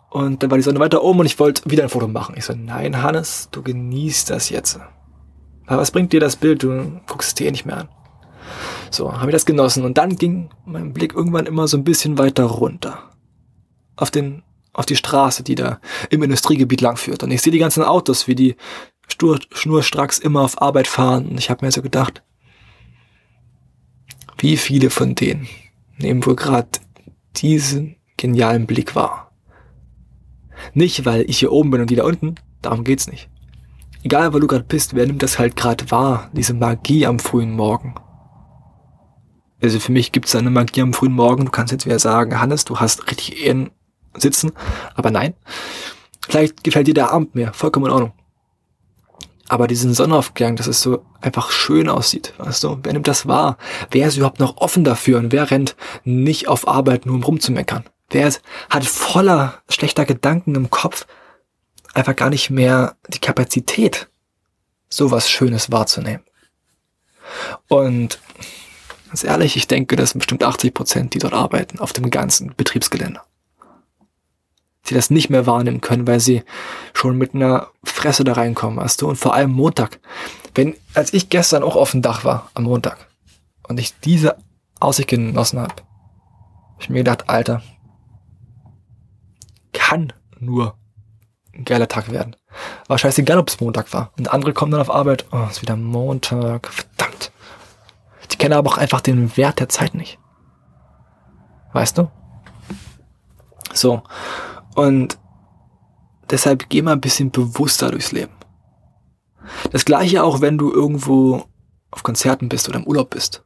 Und 0.09 0.41
dann 0.41 0.49
war 0.49 0.57
die 0.57 0.63
Sonne 0.63 0.79
weiter 0.79 1.03
oben 1.03 1.19
und 1.19 1.25
ich 1.25 1.37
wollte 1.37 1.69
wieder 1.69 1.83
ein 1.83 1.89
Foto 1.89 2.07
machen. 2.07 2.35
Ich 2.37 2.45
so, 2.45 2.53
nein, 2.53 3.03
Hannes, 3.03 3.49
du 3.51 3.61
genießt 3.61 4.29
das 4.29 4.49
jetzt. 4.49 4.79
Aber 5.65 5.81
was 5.81 5.91
bringt 5.91 6.13
dir 6.13 6.21
das 6.21 6.37
Bild? 6.37 6.63
Du 6.63 7.01
guckst 7.07 7.27
es 7.27 7.35
dir 7.35 7.47
eh 7.47 7.51
nicht 7.51 7.65
mehr 7.65 7.77
an. 7.77 7.89
So, 8.89 9.11
habe 9.11 9.29
ich 9.29 9.33
das 9.33 9.45
genossen. 9.45 9.83
Und 9.83 9.97
dann 9.97 10.15
ging 10.15 10.49
mein 10.65 10.93
Blick 10.93 11.13
irgendwann 11.13 11.45
immer 11.45 11.67
so 11.67 11.75
ein 11.75 11.83
bisschen 11.83 12.17
weiter 12.17 12.45
runter. 12.45 13.11
Auf 13.97 14.09
den, 14.09 14.43
auf 14.71 14.85
die 14.85 14.95
Straße, 14.95 15.43
die 15.43 15.55
da 15.55 15.81
im 16.09 16.23
Industriegebiet 16.23 16.79
langführt. 16.79 17.23
Und 17.23 17.31
ich 17.31 17.41
sehe 17.41 17.51
die 17.51 17.59
ganzen 17.59 17.83
Autos, 17.83 18.29
wie 18.29 18.35
die 18.35 18.55
stur, 19.09 19.39
schnurstracks 19.51 20.19
immer 20.19 20.41
auf 20.41 20.61
Arbeit 20.61 20.87
fahren. 20.87 21.27
Und 21.27 21.37
ich 21.37 21.49
habe 21.49 21.65
mir 21.65 21.71
so 21.73 21.81
gedacht, 21.81 22.23
wie 24.37 24.55
viele 24.55 24.89
von 24.89 25.15
denen 25.15 25.49
nehmen 25.97 26.25
wohl 26.25 26.37
gerade 26.37 26.69
diesen 27.35 27.96
genialen 28.17 28.65
Blick 28.65 28.95
wahr. 28.95 29.31
Nicht, 30.73 31.05
weil 31.05 31.29
ich 31.29 31.39
hier 31.39 31.51
oben 31.51 31.71
bin 31.71 31.81
und 31.81 31.89
die 31.89 31.95
da 31.95 32.03
unten, 32.03 32.35
darum 32.61 32.83
geht's 32.83 33.07
nicht. 33.07 33.29
Egal, 34.03 34.33
wo 34.33 34.39
du 34.39 34.47
gerade 34.47 34.63
bist, 34.63 34.95
wer 34.95 35.05
nimmt 35.05 35.23
das 35.23 35.39
halt 35.39 35.55
gerade 35.55 35.89
wahr, 35.91 36.29
diese 36.33 36.53
Magie 36.53 37.05
am 37.05 37.19
frühen 37.19 37.51
Morgen. 37.51 37.95
Also 39.61 39.79
für 39.79 39.91
mich 39.91 40.11
gibt's 40.11 40.35
eine 40.35 40.49
Magie 40.49 40.81
am 40.81 40.93
frühen 40.93 41.13
Morgen. 41.13 41.45
Du 41.45 41.51
kannst 41.51 41.71
jetzt 41.71 41.85
wieder 41.85 41.99
sagen, 41.99 42.39
Hannes, 42.39 42.65
du 42.65 42.79
hast 42.79 43.09
richtig 43.09 43.43
Ehren 43.43 43.71
sitzen, 44.15 44.51
aber 44.95 45.11
nein. 45.11 45.33
Vielleicht 46.27 46.63
gefällt 46.63 46.87
dir 46.87 46.93
der 46.93 47.11
Abend 47.11 47.35
mehr, 47.35 47.53
vollkommen 47.53 47.87
in 47.87 47.91
Ordnung. 47.91 48.13
Aber 49.49 49.67
diesen 49.67 49.93
Sonnenaufgang, 49.93 50.57
dass 50.57 50.67
es 50.67 50.81
so 50.81 51.05
einfach 51.21 51.51
schön 51.51 51.87
aussieht, 51.87 52.33
weißt 52.37 52.63
du, 52.65 52.79
wer 52.83 52.93
nimmt 52.93 53.07
das 53.07 53.27
wahr? 53.27 53.57
Wer 53.91 54.07
ist 54.07 54.17
überhaupt 54.17 54.39
noch 54.39 54.57
offen 54.57 54.83
dafür 54.83 55.19
und 55.19 55.31
wer 55.31 55.49
rennt 55.49 55.75
nicht 56.03 56.49
auf 56.49 56.67
Arbeit 56.67 57.05
nur 57.05 57.15
um 57.15 57.23
rumzumeckern? 57.23 57.85
Wer 58.17 58.29
ist, 58.29 58.41
hat 58.71 58.83
voller 58.83 59.61
schlechter 59.69 60.03
Gedanken 60.03 60.55
im 60.55 60.71
Kopf 60.71 61.05
einfach 61.93 62.15
gar 62.15 62.31
nicht 62.31 62.49
mehr 62.49 62.95
die 63.07 63.19
Kapazität, 63.19 64.09
sowas 64.89 65.29
Schönes 65.29 65.71
wahrzunehmen? 65.71 66.23
Und 67.67 68.19
ganz 69.05 69.23
ehrlich, 69.23 69.55
ich 69.55 69.67
denke, 69.67 69.95
das 69.95 70.09
sind 70.09 70.19
bestimmt 70.19 70.43
80 70.43 70.73
Prozent, 70.73 71.13
die 71.13 71.19
dort 71.19 71.35
arbeiten, 71.35 71.77
auf 71.77 71.93
dem 71.93 72.09
ganzen 72.09 72.55
Betriebsgelände 72.57 73.21
die 74.89 74.93
das 74.93 75.09
nicht 75.09 75.29
mehr 75.29 75.45
wahrnehmen 75.45 75.81
können, 75.81 76.07
weil 76.07 76.21
sie 76.21 76.43
schon 76.93 77.17
mit 77.17 77.35
einer 77.35 77.67
Fresse 77.83 78.23
da 78.23 78.33
reinkommen, 78.33 78.79
weißt 78.79 79.01
du? 79.01 79.09
Und 79.09 79.17
vor 79.17 79.33
allem 79.33 79.51
Montag. 79.51 79.99
Wenn, 80.55 80.75
als 80.93 81.13
ich 81.13 81.27
gestern 81.29 81.61
auch 81.61 81.75
auf 81.75 81.91
dem 81.91 82.01
Dach 82.01 82.23
war, 82.23 82.49
am 82.53 82.63
Montag, 82.63 82.97
und 83.67 83.81
ich 83.81 83.99
diese 83.99 84.37
Aussicht 84.79 85.09
genossen 85.09 85.59
habe, 85.59 85.73
hab 85.73 86.81
ich 86.81 86.89
mir 86.89 86.99
gedacht, 86.99 87.29
Alter, 87.29 87.61
kann 89.87 90.11
nur 90.37 90.77
ein 91.53 91.63
geiler 91.63 91.87
Tag 91.87 92.11
werden. 92.11 92.35
War 92.87 92.97
scheißegal, 92.97 93.37
ob 93.37 93.47
es 93.47 93.61
Montag 93.61 93.93
war. 93.93 94.11
Und 94.17 94.29
andere 94.33 94.51
kommen 94.51 94.71
dann 94.71 94.81
auf 94.81 94.93
Arbeit, 94.93 95.25
oh, 95.31 95.47
ist 95.49 95.61
wieder 95.61 95.77
Montag, 95.77 96.67
verdammt. 96.67 97.31
Die 98.29 98.35
kennen 98.35 98.53
aber 98.53 98.69
auch 98.69 98.77
einfach 98.77 98.99
den 98.99 99.37
Wert 99.37 99.61
der 99.61 99.69
Zeit 99.69 99.95
nicht. 99.95 100.19
Weißt 101.71 101.97
du? 101.97 102.11
So. 103.73 104.03
Und 104.75 105.17
deshalb 106.29 106.67
geh 106.67 106.81
mal 106.81 106.91
ein 106.91 107.01
bisschen 107.01 107.31
bewusster 107.31 107.89
durchs 107.89 108.11
Leben. 108.11 108.33
Das 109.71 109.85
gleiche 109.85 110.21
auch, 110.21 110.41
wenn 110.41 110.57
du 110.57 110.69
irgendwo 110.69 111.45
auf 111.91 112.03
Konzerten 112.03 112.49
bist 112.49 112.67
oder 112.67 112.79
im 112.79 112.87
Urlaub 112.87 113.11
bist. 113.11 113.45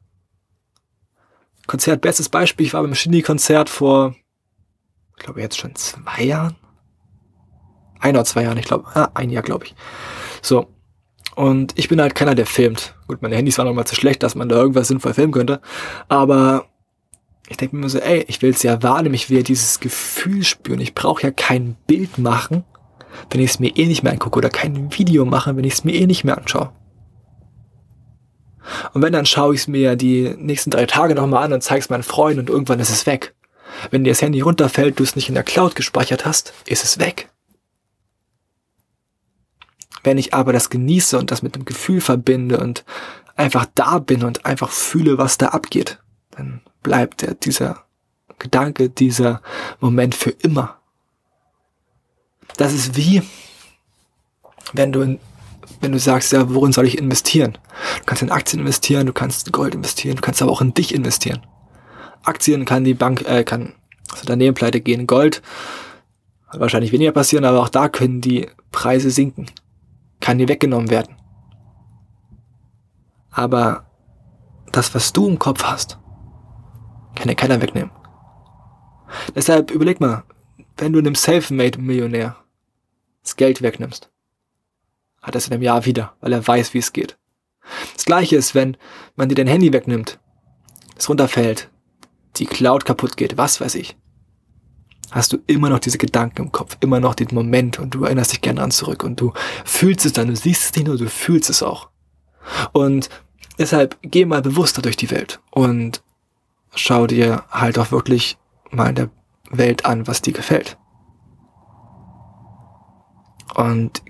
Konzert, 1.67 2.01
bestes 2.01 2.29
Beispiel, 2.29 2.65
ich 2.65 2.73
war 2.73 2.81
beim 2.81 2.95
Shindy-Konzert 2.95 3.69
vor, 3.69 4.15
ich 5.21 5.25
glaube 5.25 5.39
jetzt 5.39 5.59
schon 5.59 5.75
zwei 5.75 6.23
Jahren. 6.23 6.55
Ein 7.99 8.15
oder 8.15 8.25
zwei 8.25 8.41
Jahren, 8.41 8.57
ich 8.57 8.65
glaube, 8.65 8.87
ah, 8.95 9.11
ein 9.13 9.29
Jahr, 9.29 9.43
glaube 9.43 9.65
ich. 9.65 9.75
So. 10.41 10.65
Und 11.35 11.77
ich 11.77 11.89
bin 11.89 12.01
halt 12.01 12.15
keiner, 12.15 12.33
der 12.33 12.47
filmt. 12.47 12.95
Gut, 13.07 13.21
meine 13.21 13.35
Handys 13.35 13.59
waren 13.59 13.67
noch 13.67 13.75
mal 13.75 13.85
zu 13.85 13.93
schlecht, 13.93 14.23
dass 14.23 14.33
man 14.33 14.49
da 14.49 14.55
irgendwas 14.55 14.87
sinnvoll 14.87 15.13
filmen 15.13 15.31
könnte. 15.31 15.61
Aber 16.09 16.65
ich 17.49 17.57
denke 17.57 17.75
mir 17.75 17.87
so, 17.87 17.99
ey, 17.99 18.25
ich 18.27 18.41
will 18.41 18.49
es 18.49 18.63
ja 18.63 18.81
wahrnehmen, 18.81 19.13
ich 19.13 19.29
will 19.29 19.37
ja 19.37 19.43
dieses 19.43 19.79
Gefühl 19.79 20.43
spüren. 20.43 20.81
Ich 20.81 20.95
brauche 20.95 21.21
ja 21.21 21.29
kein 21.29 21.75
Bild 21.85 22.17
machen, 22.17 22.63
wenn 23.29 23.41
ich 23.41 23.51
es 23.51 23.59
mir 23.59 23.77
eh 23.77 23.85
nicht 23.85 24.01
mehr 24.01 24.13
angucke 24.13 24.39
oder 24.39 24.49
kein 24.49 24.91
Video 24.97 25.23
machen, 25.23 25.55
wenn 25.55 25.65
ich 25.65 25.73
es 25.73 25.83
mir 25.83 25.93
eh 25.93 26.07
nicht 26.07 26.23
mehr 26.23 26.39
anschaue. 26.39 26.71
Und 28.93 29.03
wenn, 29.03 29.13
dann 29.13 29.27
schaue 29.27 29.53
ich 29.53 29.61
es 29.61 29.67
mir 29.67 29.95
die 29.95 30.33
nächsten 30.35 30.71
drei 30.71 30.87
Tage 30.87 31.13
nochmal 31.13 31.43
an 31.43 31.53
und 31.53 31.61
zeige 31.61 31.81
es 31.81 31.91
meinen 31.91 32.01
Freunden 32.01 32.39
und 32.39 32.49
irgendwann 32.49 32.79
ist 32.79 32.89
es 32.89 33.05
weg. 33.05 33.35
Wenn 33.89 34.03
dir 34.03 34.11
das 34.11 34.21
Handy 34.21 34.41
runterfällt, 34.41 34.99
du 34.99 35.03
es 35.03 35.15
nicht 35.15 35.29
in 35.29 35.35
der 35.35 35.43
Cloud 35.43 35.75
gespeichert 35.75 36.25
hast, 36.25 36.53
ist 36.65 36.83
es 36.83 36.99
weg. 36.99 37.29
Wenn 40.03 40.17
ich 40.17 40.33
aber 40.33 40.51
das 40.53 40.69
genieße 40.69 41.17
und 41.17 41.31
das 41.31 41.43
mit 41.43 41.55
dem 41.55 41.65
Gefühl 41.65 42.01
verbinde 42.01 42.59
und 42.59 42.83
einfach 43.35 43.67
da 43.75 43.99
bin 43.99 44.23
und 44.23 44.45
einfach 44.45 44.69
fühle, 44.69 45.17
was 45.17 45.37
da 45.37 45.47
abgeht, 45.47 45.99
dann 46.31 46.61
bleibt 46.81 47.45
dieser 47.45 47.85
Gedanke, 48.39 48.89
dieser 48.89 49.41
Moment 49.79 50.15
für 50.15 50.31
immer. 50.31 50.79
Das 52.57 52.73
ist 52.73 52.95
wie, 52.97 53.21
wenn 54.73 54.91
du, 54.91 55.01
in, 55.01 55.19
wenn 55.79 55.91
du 55.91 55.99
sagst, 55.99 56.31
ja, 56.31 56.53
worin 56.53 56.73
soll 56.73 56.87
ich 56.87 56.97
investieren? 56.97 57.57
Du 57.99 58.05
kannst 58.05 58.23
in 58.23 58.31
Aktien 58.31 58.59
investieren, 58.59 59.05
du 59.05 59.13
kannst 59.13 59.47
in 59.47 59.51
Gold 59.51 59.75
investieren, 59.75 60.15
du 60.15 60.21
kannst 60.21 60.41
aber 60.41 60.51
auch 60.51 60.61
in 60.61 60.73
dich 60.73 60.93
investieren. 60.93 61.45
Aktien 62.23 62.65
kann 62.65 62.83
die 62.83 62.93
Bank, 62.93 63.27
äh, 63.27 63.43
kann 63.43 63.73
das 64.09 64.21
Unternehmen 64.21 64.53
pleite 64.53 64.81
gehen. 64.81 65.07
Gold 65.07 65.41
wird 66.51 66.61
wahrscheinlich 66.61 66.91
weniger 66.91 67.11
passieren, 67.11 67.45
aber 67.45 67.61
auch 67.61 67.69
da 67.69 67.89
können 67.89 68.21
die 68.21 68.47
Preise 68.71 69.09
sinken. 69.09 69.47
Kann 70.19 70.37
die 70.37 70.47
weggenommen 70.47 70.89
werden. 70.89 71.15
Aber 73.31 73.85
das, 74.71 74.93
was 74.93 75.13
du 75.13 75.27
im 75.27 75.39
Kopf 75.39 75.63
hast, 75.63 75.97
kann 77.15 77.29
ja 77.29 77.35
keiner 77.35 77.61
wegnehmen. 77.61 77.91
Deshalb 79.35 79.71
überleg 79.71 79.99
mal, 79.99 80.23
wenn 80.77 80.93
du 80.93 80.99
einem 80.99 81.15
Self-Made-Millionär 81.15 82.37
das 83.23 83.35
Geld 83.35 83.61
wegnimmst, 83.61 84.09
hat 85.21 85.35
er 85.35 85.37
es 85.37 85.47
in 85.47 85.53
einem 85.53 85.63
Jahr 85.63 85.85
wieder, 85.85 86.13
weil 86.21 86.33
er 86.33 86.45
weiß, 86.45 86.73
wie 86.73 86.79
es 86.79 86.93
geht. 86.93 87.17
Das 87.93 88.05
gleiche 88.05 88.35
ist, 88.35 88.55
wenn 88.55 88.77
man 89.15 89.29
dir 89.29 89.35
dein 89.35 89.47
Handy 89.47 89.71
wegnimmt, 89.71 90.19
es 90.97 91.09
runterfällt, 91.09 91.69
die 92.37 92.45
Cloud 92.45 92.85
kaputt 92.85 93.17
geht, 93.17 93.37
was 93.37 93.61
weiß 93.61 93.75
ich. 93.75 93.97
Hast 95.11 95.33
du 95.33 95.39
immer 95.47 95.69
noch 95.69 95.79
diese 95.79 95.97
Gedanken 95.97 96.43
im 96.43 96.51
Kopf, 96.51 96.77
immer 96.79 97.01
noch 97.01 97.15
den 97.15 97.27
Moment 97.33 97.79
und 97.79 97.93
du 97.93 98.05
erinnerst 98.05 98.31
dich 98.31 98.41
gerne 98.41 98.61
dran 98.61 98.71
zurück 98.71 99.03
und 99.03 99.19
du 99.19 99.33
fühlst 99.65 100.05
es 100.05 100.13
dann, 100.13 100.27
du 100.29 100.35
siehst 100.35 100.63
es 100.63 100.75
nicht 100.75 100.87
nur, 100.87 100.97
du 100.97 101.09
fühlst 101.09 101.49
es 101.49 101.61
auch. 101.61 101.89
Und 102.71 103.09
deshalb 103.59 103.97
geh 104.01 104.25
mal 104.25 104.41
bewusster 104.41 104.81
durch 104.81 104.95
die 104.95 105.11
Welt 105.11 105.41
und 105.51 106.01
schau 106.73 107.07
dir 107.07 107.43
halt 107.51 107.77
auch 107.77 107.91
wirklich 107.91 108.37
mal 108.71 108.89
in 108.89 108.95
der 108.95 109.09
Welt 109.49 109.85
an, 109.85 110.07
was 110.07 110.21
dir 110.21 110.33
gefällt. 110.33 110.77
Und 113.53 114.01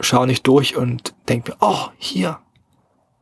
schau 0.00 0.26
nicht 0.26 0.46
durch 0.46 0.76
und 0.76 1.14
denk 1.28 1.48
mir, 1.48 1.56
oh, 1.60 1.88
hier, 1.98 2.38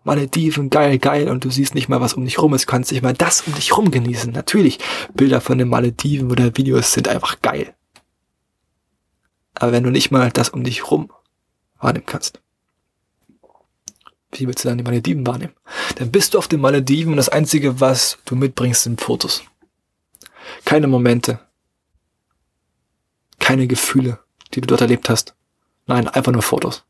Malediven, 0.04 0.68
geil, 0.68 0.98
geil, 0.98 1.28
und 1.28 1.44
du 1.44 1.50
siehst 1.50 1.74
nicht 1.74 1.88
mal, 1.88 2.00
was 2.00 2.14
um 2.14 2.24
dich 2.24 2.38
rum 2.38 2.54
ist, 2.54 2.66
kannst 2.66 2.92
nicht 2.92 3.02
mal 3.02 3.14
das 3.14 3.42
um 3.46 3.54
dich 3.54 3.76
rum 3.76 3.90
genießen. 3.90 4.32
Natürlich, 4.32 4.78
Bilder 5.14 5.40
von 5.40 5.58
den 5.58 5.68
Malediven 5.68 6.30
oder 6.30 6.56
Videos 6.56 6.92
sind 6.92 7.08
einfach 7.08 7.40
geil. 7.40 7.74
Aber 9.54 9.72
wenn 9.72 9.82
du 9.84 9.90
nicht 9.90 10.10
mal 10.10 10.30
das 10.30 10.50
um 10.50 10.62
dich 10.62 10.90
rum 10.90 11.10
wahrnehmen 11.80 12.06
kannst, 12.06 12.40
wie 14.32 14.46
willst 14.46 14.64
du 14.64 14.68
dann 14.68 14.78
die 14.78 14.84
Malediven 14.84 15.26
wahrnehmen? 15.26 15.54
Dann 15.96 16.10
bist 16.10 16.34
du 16.34 16.38
auf 16.38 16.48
den 16.48 16.60
Malediven 16.60 17.12
und 17.12 17.16
das 17.16 17.28
Einzige, 17.28 17.80
was 17.80 18.18
du 18.24 18.36
mitbringst, 18.36 18.82
sind 18.82 19.00
Fotos. 19.00 19.42
Keine 20.64 20.86
Momente. 20.86 21.40
Keine 23.38 23.66
Gefühle, 23.66 24.18
die 24.52 24.60
du 24.60 24.66
dort 24.66 24.80
erlebt 24.80 25.08
hast. 25.08 25.34
Nein, 25.86 26.08
einfach 26.08 26.32
nur 26.32 26.42
Fotos. 26.42 26.84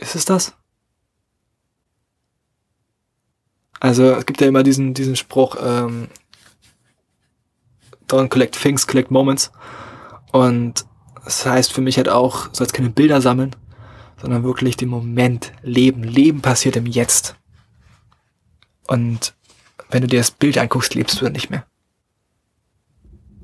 Ist 0.00 0.14
es 0.14 0.24
das? 0.24 0.54
Also 3.80 4.12
es 4.12 4.26
gibt 4.26 4.40
ja 4.40 4.46
immer 4.46 4.62
diesen, 4.62 4.94
diesen 4.94 5.16
Spruch, 5.16 5.56
ähm, 5.60 6.08
don't 8.08 8.28
collect 8.28 8.60
things, 8.60 8.86
collect 8.86 9.10
moments. 9.10 9.52
Und 10.32 10.86
das 11.24 11.44
heißt 11.44 11.72
für 11.72 11.80
mich 11.80 11.96
halt 11.96 12.08
auch, 12.08 12.48
du 12.48 12.54
sollst 12.54 12.74
keine 12.74 12.90
Bilder 12.90 13.20
sammeln, 13.20 13.54
sondern 14.20 14.44
wirklich 14.44 14.76
den 14.76 14.88
Moment 14.88 15.52
leben. 15.62 16.04
Leben 16.04 16.42
passiert 16.42 16.76
im 16.76 16.86
Jetzt. 16.86 17.36
Und 18.86 19.34
wenn 19.90 20.02
du 20.02 20.08
dir 20.08 20.20
das 20.20 20.30
Bild 20.30 20.58
anguckst, 20.58 20.94
lebst 20.94 21.20
du 21.20 21.24
dann 21.24 21.32
nicht 21.32 21.50
mehr. 21.50 21.66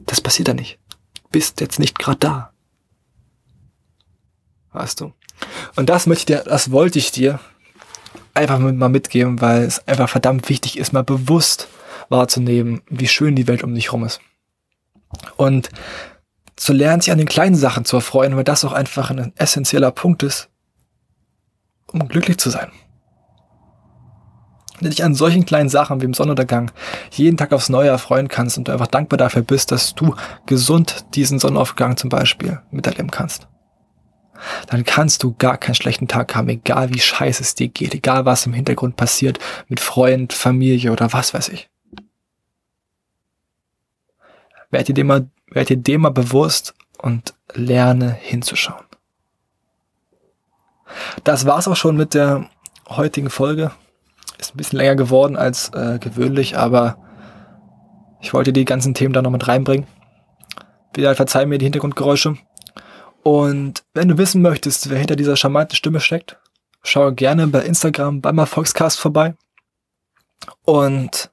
Das 0.06 0.20
passiert 0.20 0.48
dann 0.48 0.56
nicht. 0.56 0.78
Bist 1.30 1.60
jetzt 1.60 1.78
nicht 1.78 1.98
gerade 1.98 2.18
da. 2.18 2.52
Weißt 4.72 5.00
du? 5.00 5.12
Und 5.76 5.88
das 5.88 6.06
möchte 6.06 6.34
ich 6.34 6.38
dir, 6.38 6.44
das 6.44 6.70
wollte 6.70 6.98
ich 6.98 7.10
dir 7.10 7.40
einfach 8.34 8.58
mal 8.58 8.88
mitgeben, 8.88 9.40
weil 9.40 9.62
es 9.62 9.86
einfach 9.86 10.08
verdammt 10.08 10.48
wichtig 10.48 10.78
ist, 10.78 10.92
mal 10.92 11.04
bewusst 11.04 11.68
wahrzunehmen, 12.08 12.82
wie 12.88 13.08
schön 13.08 13.36
die 13.36 13.46
Welt 13.46 13.62
um 13.62 13.74
dich 13.74 13.92
rum 13.92 14.04
ist. 14.04 14.20
Und 15.36 15.70
zu 16.56 16.72
lernen, 16.72 17.00
sich 17.00 17.12
an 17.12 17.18
den 17.18 17.28
kleinen 17.28 17.56
Sachen 17.56 17.84
zu 17.84 17.96
erfreuen, 17.96 18.36
weil 18.36 18.44
das 18.44 18.64
auch 18.64 18.72
einfach 18.72 19.10
ein 19.10 19.32
essentieller 19.36 19.90
Punkt 19.90 20.22
ist, 20.22 20.48
um 21.86 22.06
glücklich 22.08 22.38
zu 22.38 22.50
sein. 22.50 22.70
Wenn 24.78 24.84
du 24.84 24.90
dich 24.90 25.04
an 25.04 25.14
solchen 25.14 25.46
kleinen 25.46 25.68
Sachen 25.68 26.00
wie 26.00 26.04
im 26.04 26.14
Sonnenuntergang 26.14 26.70
jeden 27.12 27.36
Tag 27.36 27.52
aufs 27.52 27.68
Neue 27.68 27.88
erfreuen 27.88 28.28
kannst 28.28 28.58
und 28.58 28.68
du 28.68 28.72
einfach 28.72 28.88
dankbar 28.88 29.16
dafür 29.16 29.42
bist, 29.42 29.72
dass 29.72 29.94
du 29.94 30.14
gesund 30.46 31.06
diesen 31.14 31.38
Sonnenaufgang 31.38 31.96
zum 31.96 32.10
Beispiel 32.10 32.60
miterleben 32.70 33.10
kannst, 33.10 33.48
dann 34.66 34.84
kannst 34.84 35.22
du 35.22 35.34
gar 35.34 35.56
keinen 35.58 35.74
schlechten 35.74 36.08
Tag 36.08 36.34
haben, 36.34 36.48
egal 36.48 36.92
wie 36.92 37.00
scheiße 37.00 37.42
es 37.42 37.54
dir 37.54 37.68
geht, 37.68 37.94
egal 37.94 38.24
was 38.24 38.46
im 38.46 38.52
Hintergrund 38.52 38.96
passiert, 38.96 39.38
mit 39.68 39.80
Freund, 39.80 40.32
Familie 40.32 40.92
oder 40.92 41.12
was 41.12 41.34
weiß 41.34 41.48
ich. 41.50 41.68
Werd 44.70 44.88
dir 44.88 44.94
dem 44.94 45.06
mal, 45.06 45.28
werd 45.50 45.68
dir 45.68 45.76
dem 45.76 46.02
mal 46.02 46.10
bewusst 46.10 46.74
und 46.98 47.34
lerne 47.52 48.12
hinzuschauen. 48.12 48.84
Das 51.22 51.46
war's 51.46 51.68
auch 51.68 51.76
schon 51.76 51.96
mit 51.96 52.14
der 52.14 52.48
heutigen 52.88 53.30
Folge. 53.30 53.70
Ist 54.38 54.54
ein 54.54 54.58
bisschen 54.58 54.78
länger 54.78 54.96
geworden 54.96 55.36
als 55.36 55.70
äh, 55.70 55.98
gewöhnlich, 55.98 56.56
aber 56.56 56.98
ich 58.20 58.32
wollte 58.32 58.52
die 58.52 58.64
ganzen 58.64 58.94
Themen 58.94 59.12
da 59.12 59.22
noch 59.22 59.30
mit 59.30 59.46
reinbringen. 59.46 59.86
Wieder 60.94 61.14
verzeih 61.14 61.46
mir 61.46 61.58
die 61.58 61.66
Hintergrundgeräusche. 61.66 62.36
Und 63.24 63.84
wenn 63.94 64.08
du 64.08 64.18
wissen 64.18 64.42
möchtest, 64.42 64.90
wer 64.90 64.98
hinter 64.98 65.16
dieser 65.16 65.34
charmanten 65.34 65.76
Stimme 65.76 65.98
steckt, 65.98 66.36
schau 66.82 67.10
gerne 67.10 67.46
bei 67.46 67.64
Instagram 67.64 68.20
beim 68.20 68.36
Erfolgscast 68.36 69.00
vorbei. 69.00 69.34
Und 70.62 71.30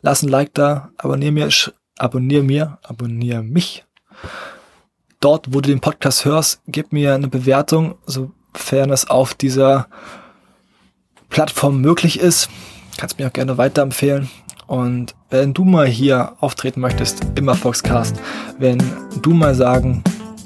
lass 0.00 0.22
ein 0.22 0.30
Like 0.30 0.54
da, 0.54 0.90
abonnier 0.96 1.30
mir, 1.30 1.50
abonnier 1.98 2.42
mir, 2.42 2.78
abonnier 2.84 3.42
mich. 3.42 3.84
Dort, 5.20 5.52
wo 5.52 5.60
du 5.60 5.68
den 5.68 5.80
Podcast 5.80 6.24
hörst, 6.24 6.62
gib 6.66 6.90
mir 6.90 7.14
eine 7.14 7.28
Bewertung, 7.28 7.98
sofern 8.06 8.90
es 8.90 9.10
auf 9.10 9.34
dieser 9.34 9.88
Plattform 11.28 11.82
möglich 11.82 12.18
ist. 12.18 12.48
Kannst 12.96 13.18
mir 13.18 13.26
auch 13.26 13.32
gerne 13.34 13.58
weiterempfehlen. 13.58 14.30
Und 14.66 15.14
wenn 15.28 15.52
du 15.52 15.64
mal 15.64 15.86
hier 15.86 16.32
auftreten 16.40 16.80
möchtest 16.80 17.26
im 17.34 17.48
Erfolgscast, 17.48 18.16
wenn 18.58 18.82
du 19.20 19.34
mal 19.34 19.54
sagen, 19.54 20.02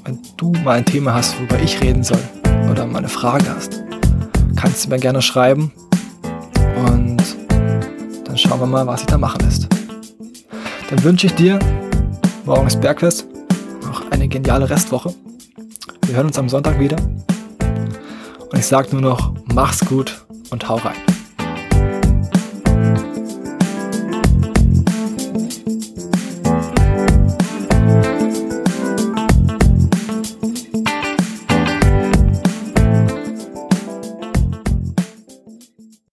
wenn 0.07 0.19
du 0.37 0.53
mal 0.63 0.77
ein 0.77 0.85
Thema 0.85 1.13
hast, 1.13 1.37
worüber 1.37 1.59
ich 1.59 1.81
reden 1.81 2.01
soll 2.01 2.21
oder 2.71 2.85
mal 2.85 2.99
eine 2.99 3.09
Frage 3.09 3.45
hast, 3.53 3.83
kannst 4.55 4.85
du 4.85 4.89
mir 4.89 4.99
gerne 4.99 5.21
schreiben. 5.21 5.73
Und 6.77 7.17
dann 8.23 8.37
schauen 8.37 8.59
wir 8.61 8.67
mal, 8.67 8.87
was 8.87 9.01
sich 9.01 9.07
da 9.07 9.17
machen 9.17 9.41
lässt. 9.41 9.67
Dann 10.89 11.03
wünsche 11.03 11.27
ich 11.27 11.33
dir, 11.35 11.59
morgen 12.45 12.67
ist 12.67 12.79
Bergfest, 12.79 13.27
noch 13.83 14.09
eine 14.09 14.29
geniale 14.29 14.69
Restwoche. 14.69 15.13
Wir 16.05 16.15
hören 16.15 16.27
uns 16.27 16.39
am 16.39 16.47
Sonntag 16.47 16.79
wieder. 16.79 16.97
Und 18.49 18.57
ich 18.57 18.65
sage 18.65 18.89
nur 18.93 19.01
noch, 19.01 19.33
mach's 19.53 19.85
gut 19.85 20.25
und 20.51 20.69
hau 20.69 20.75
rein. 20.75 21.06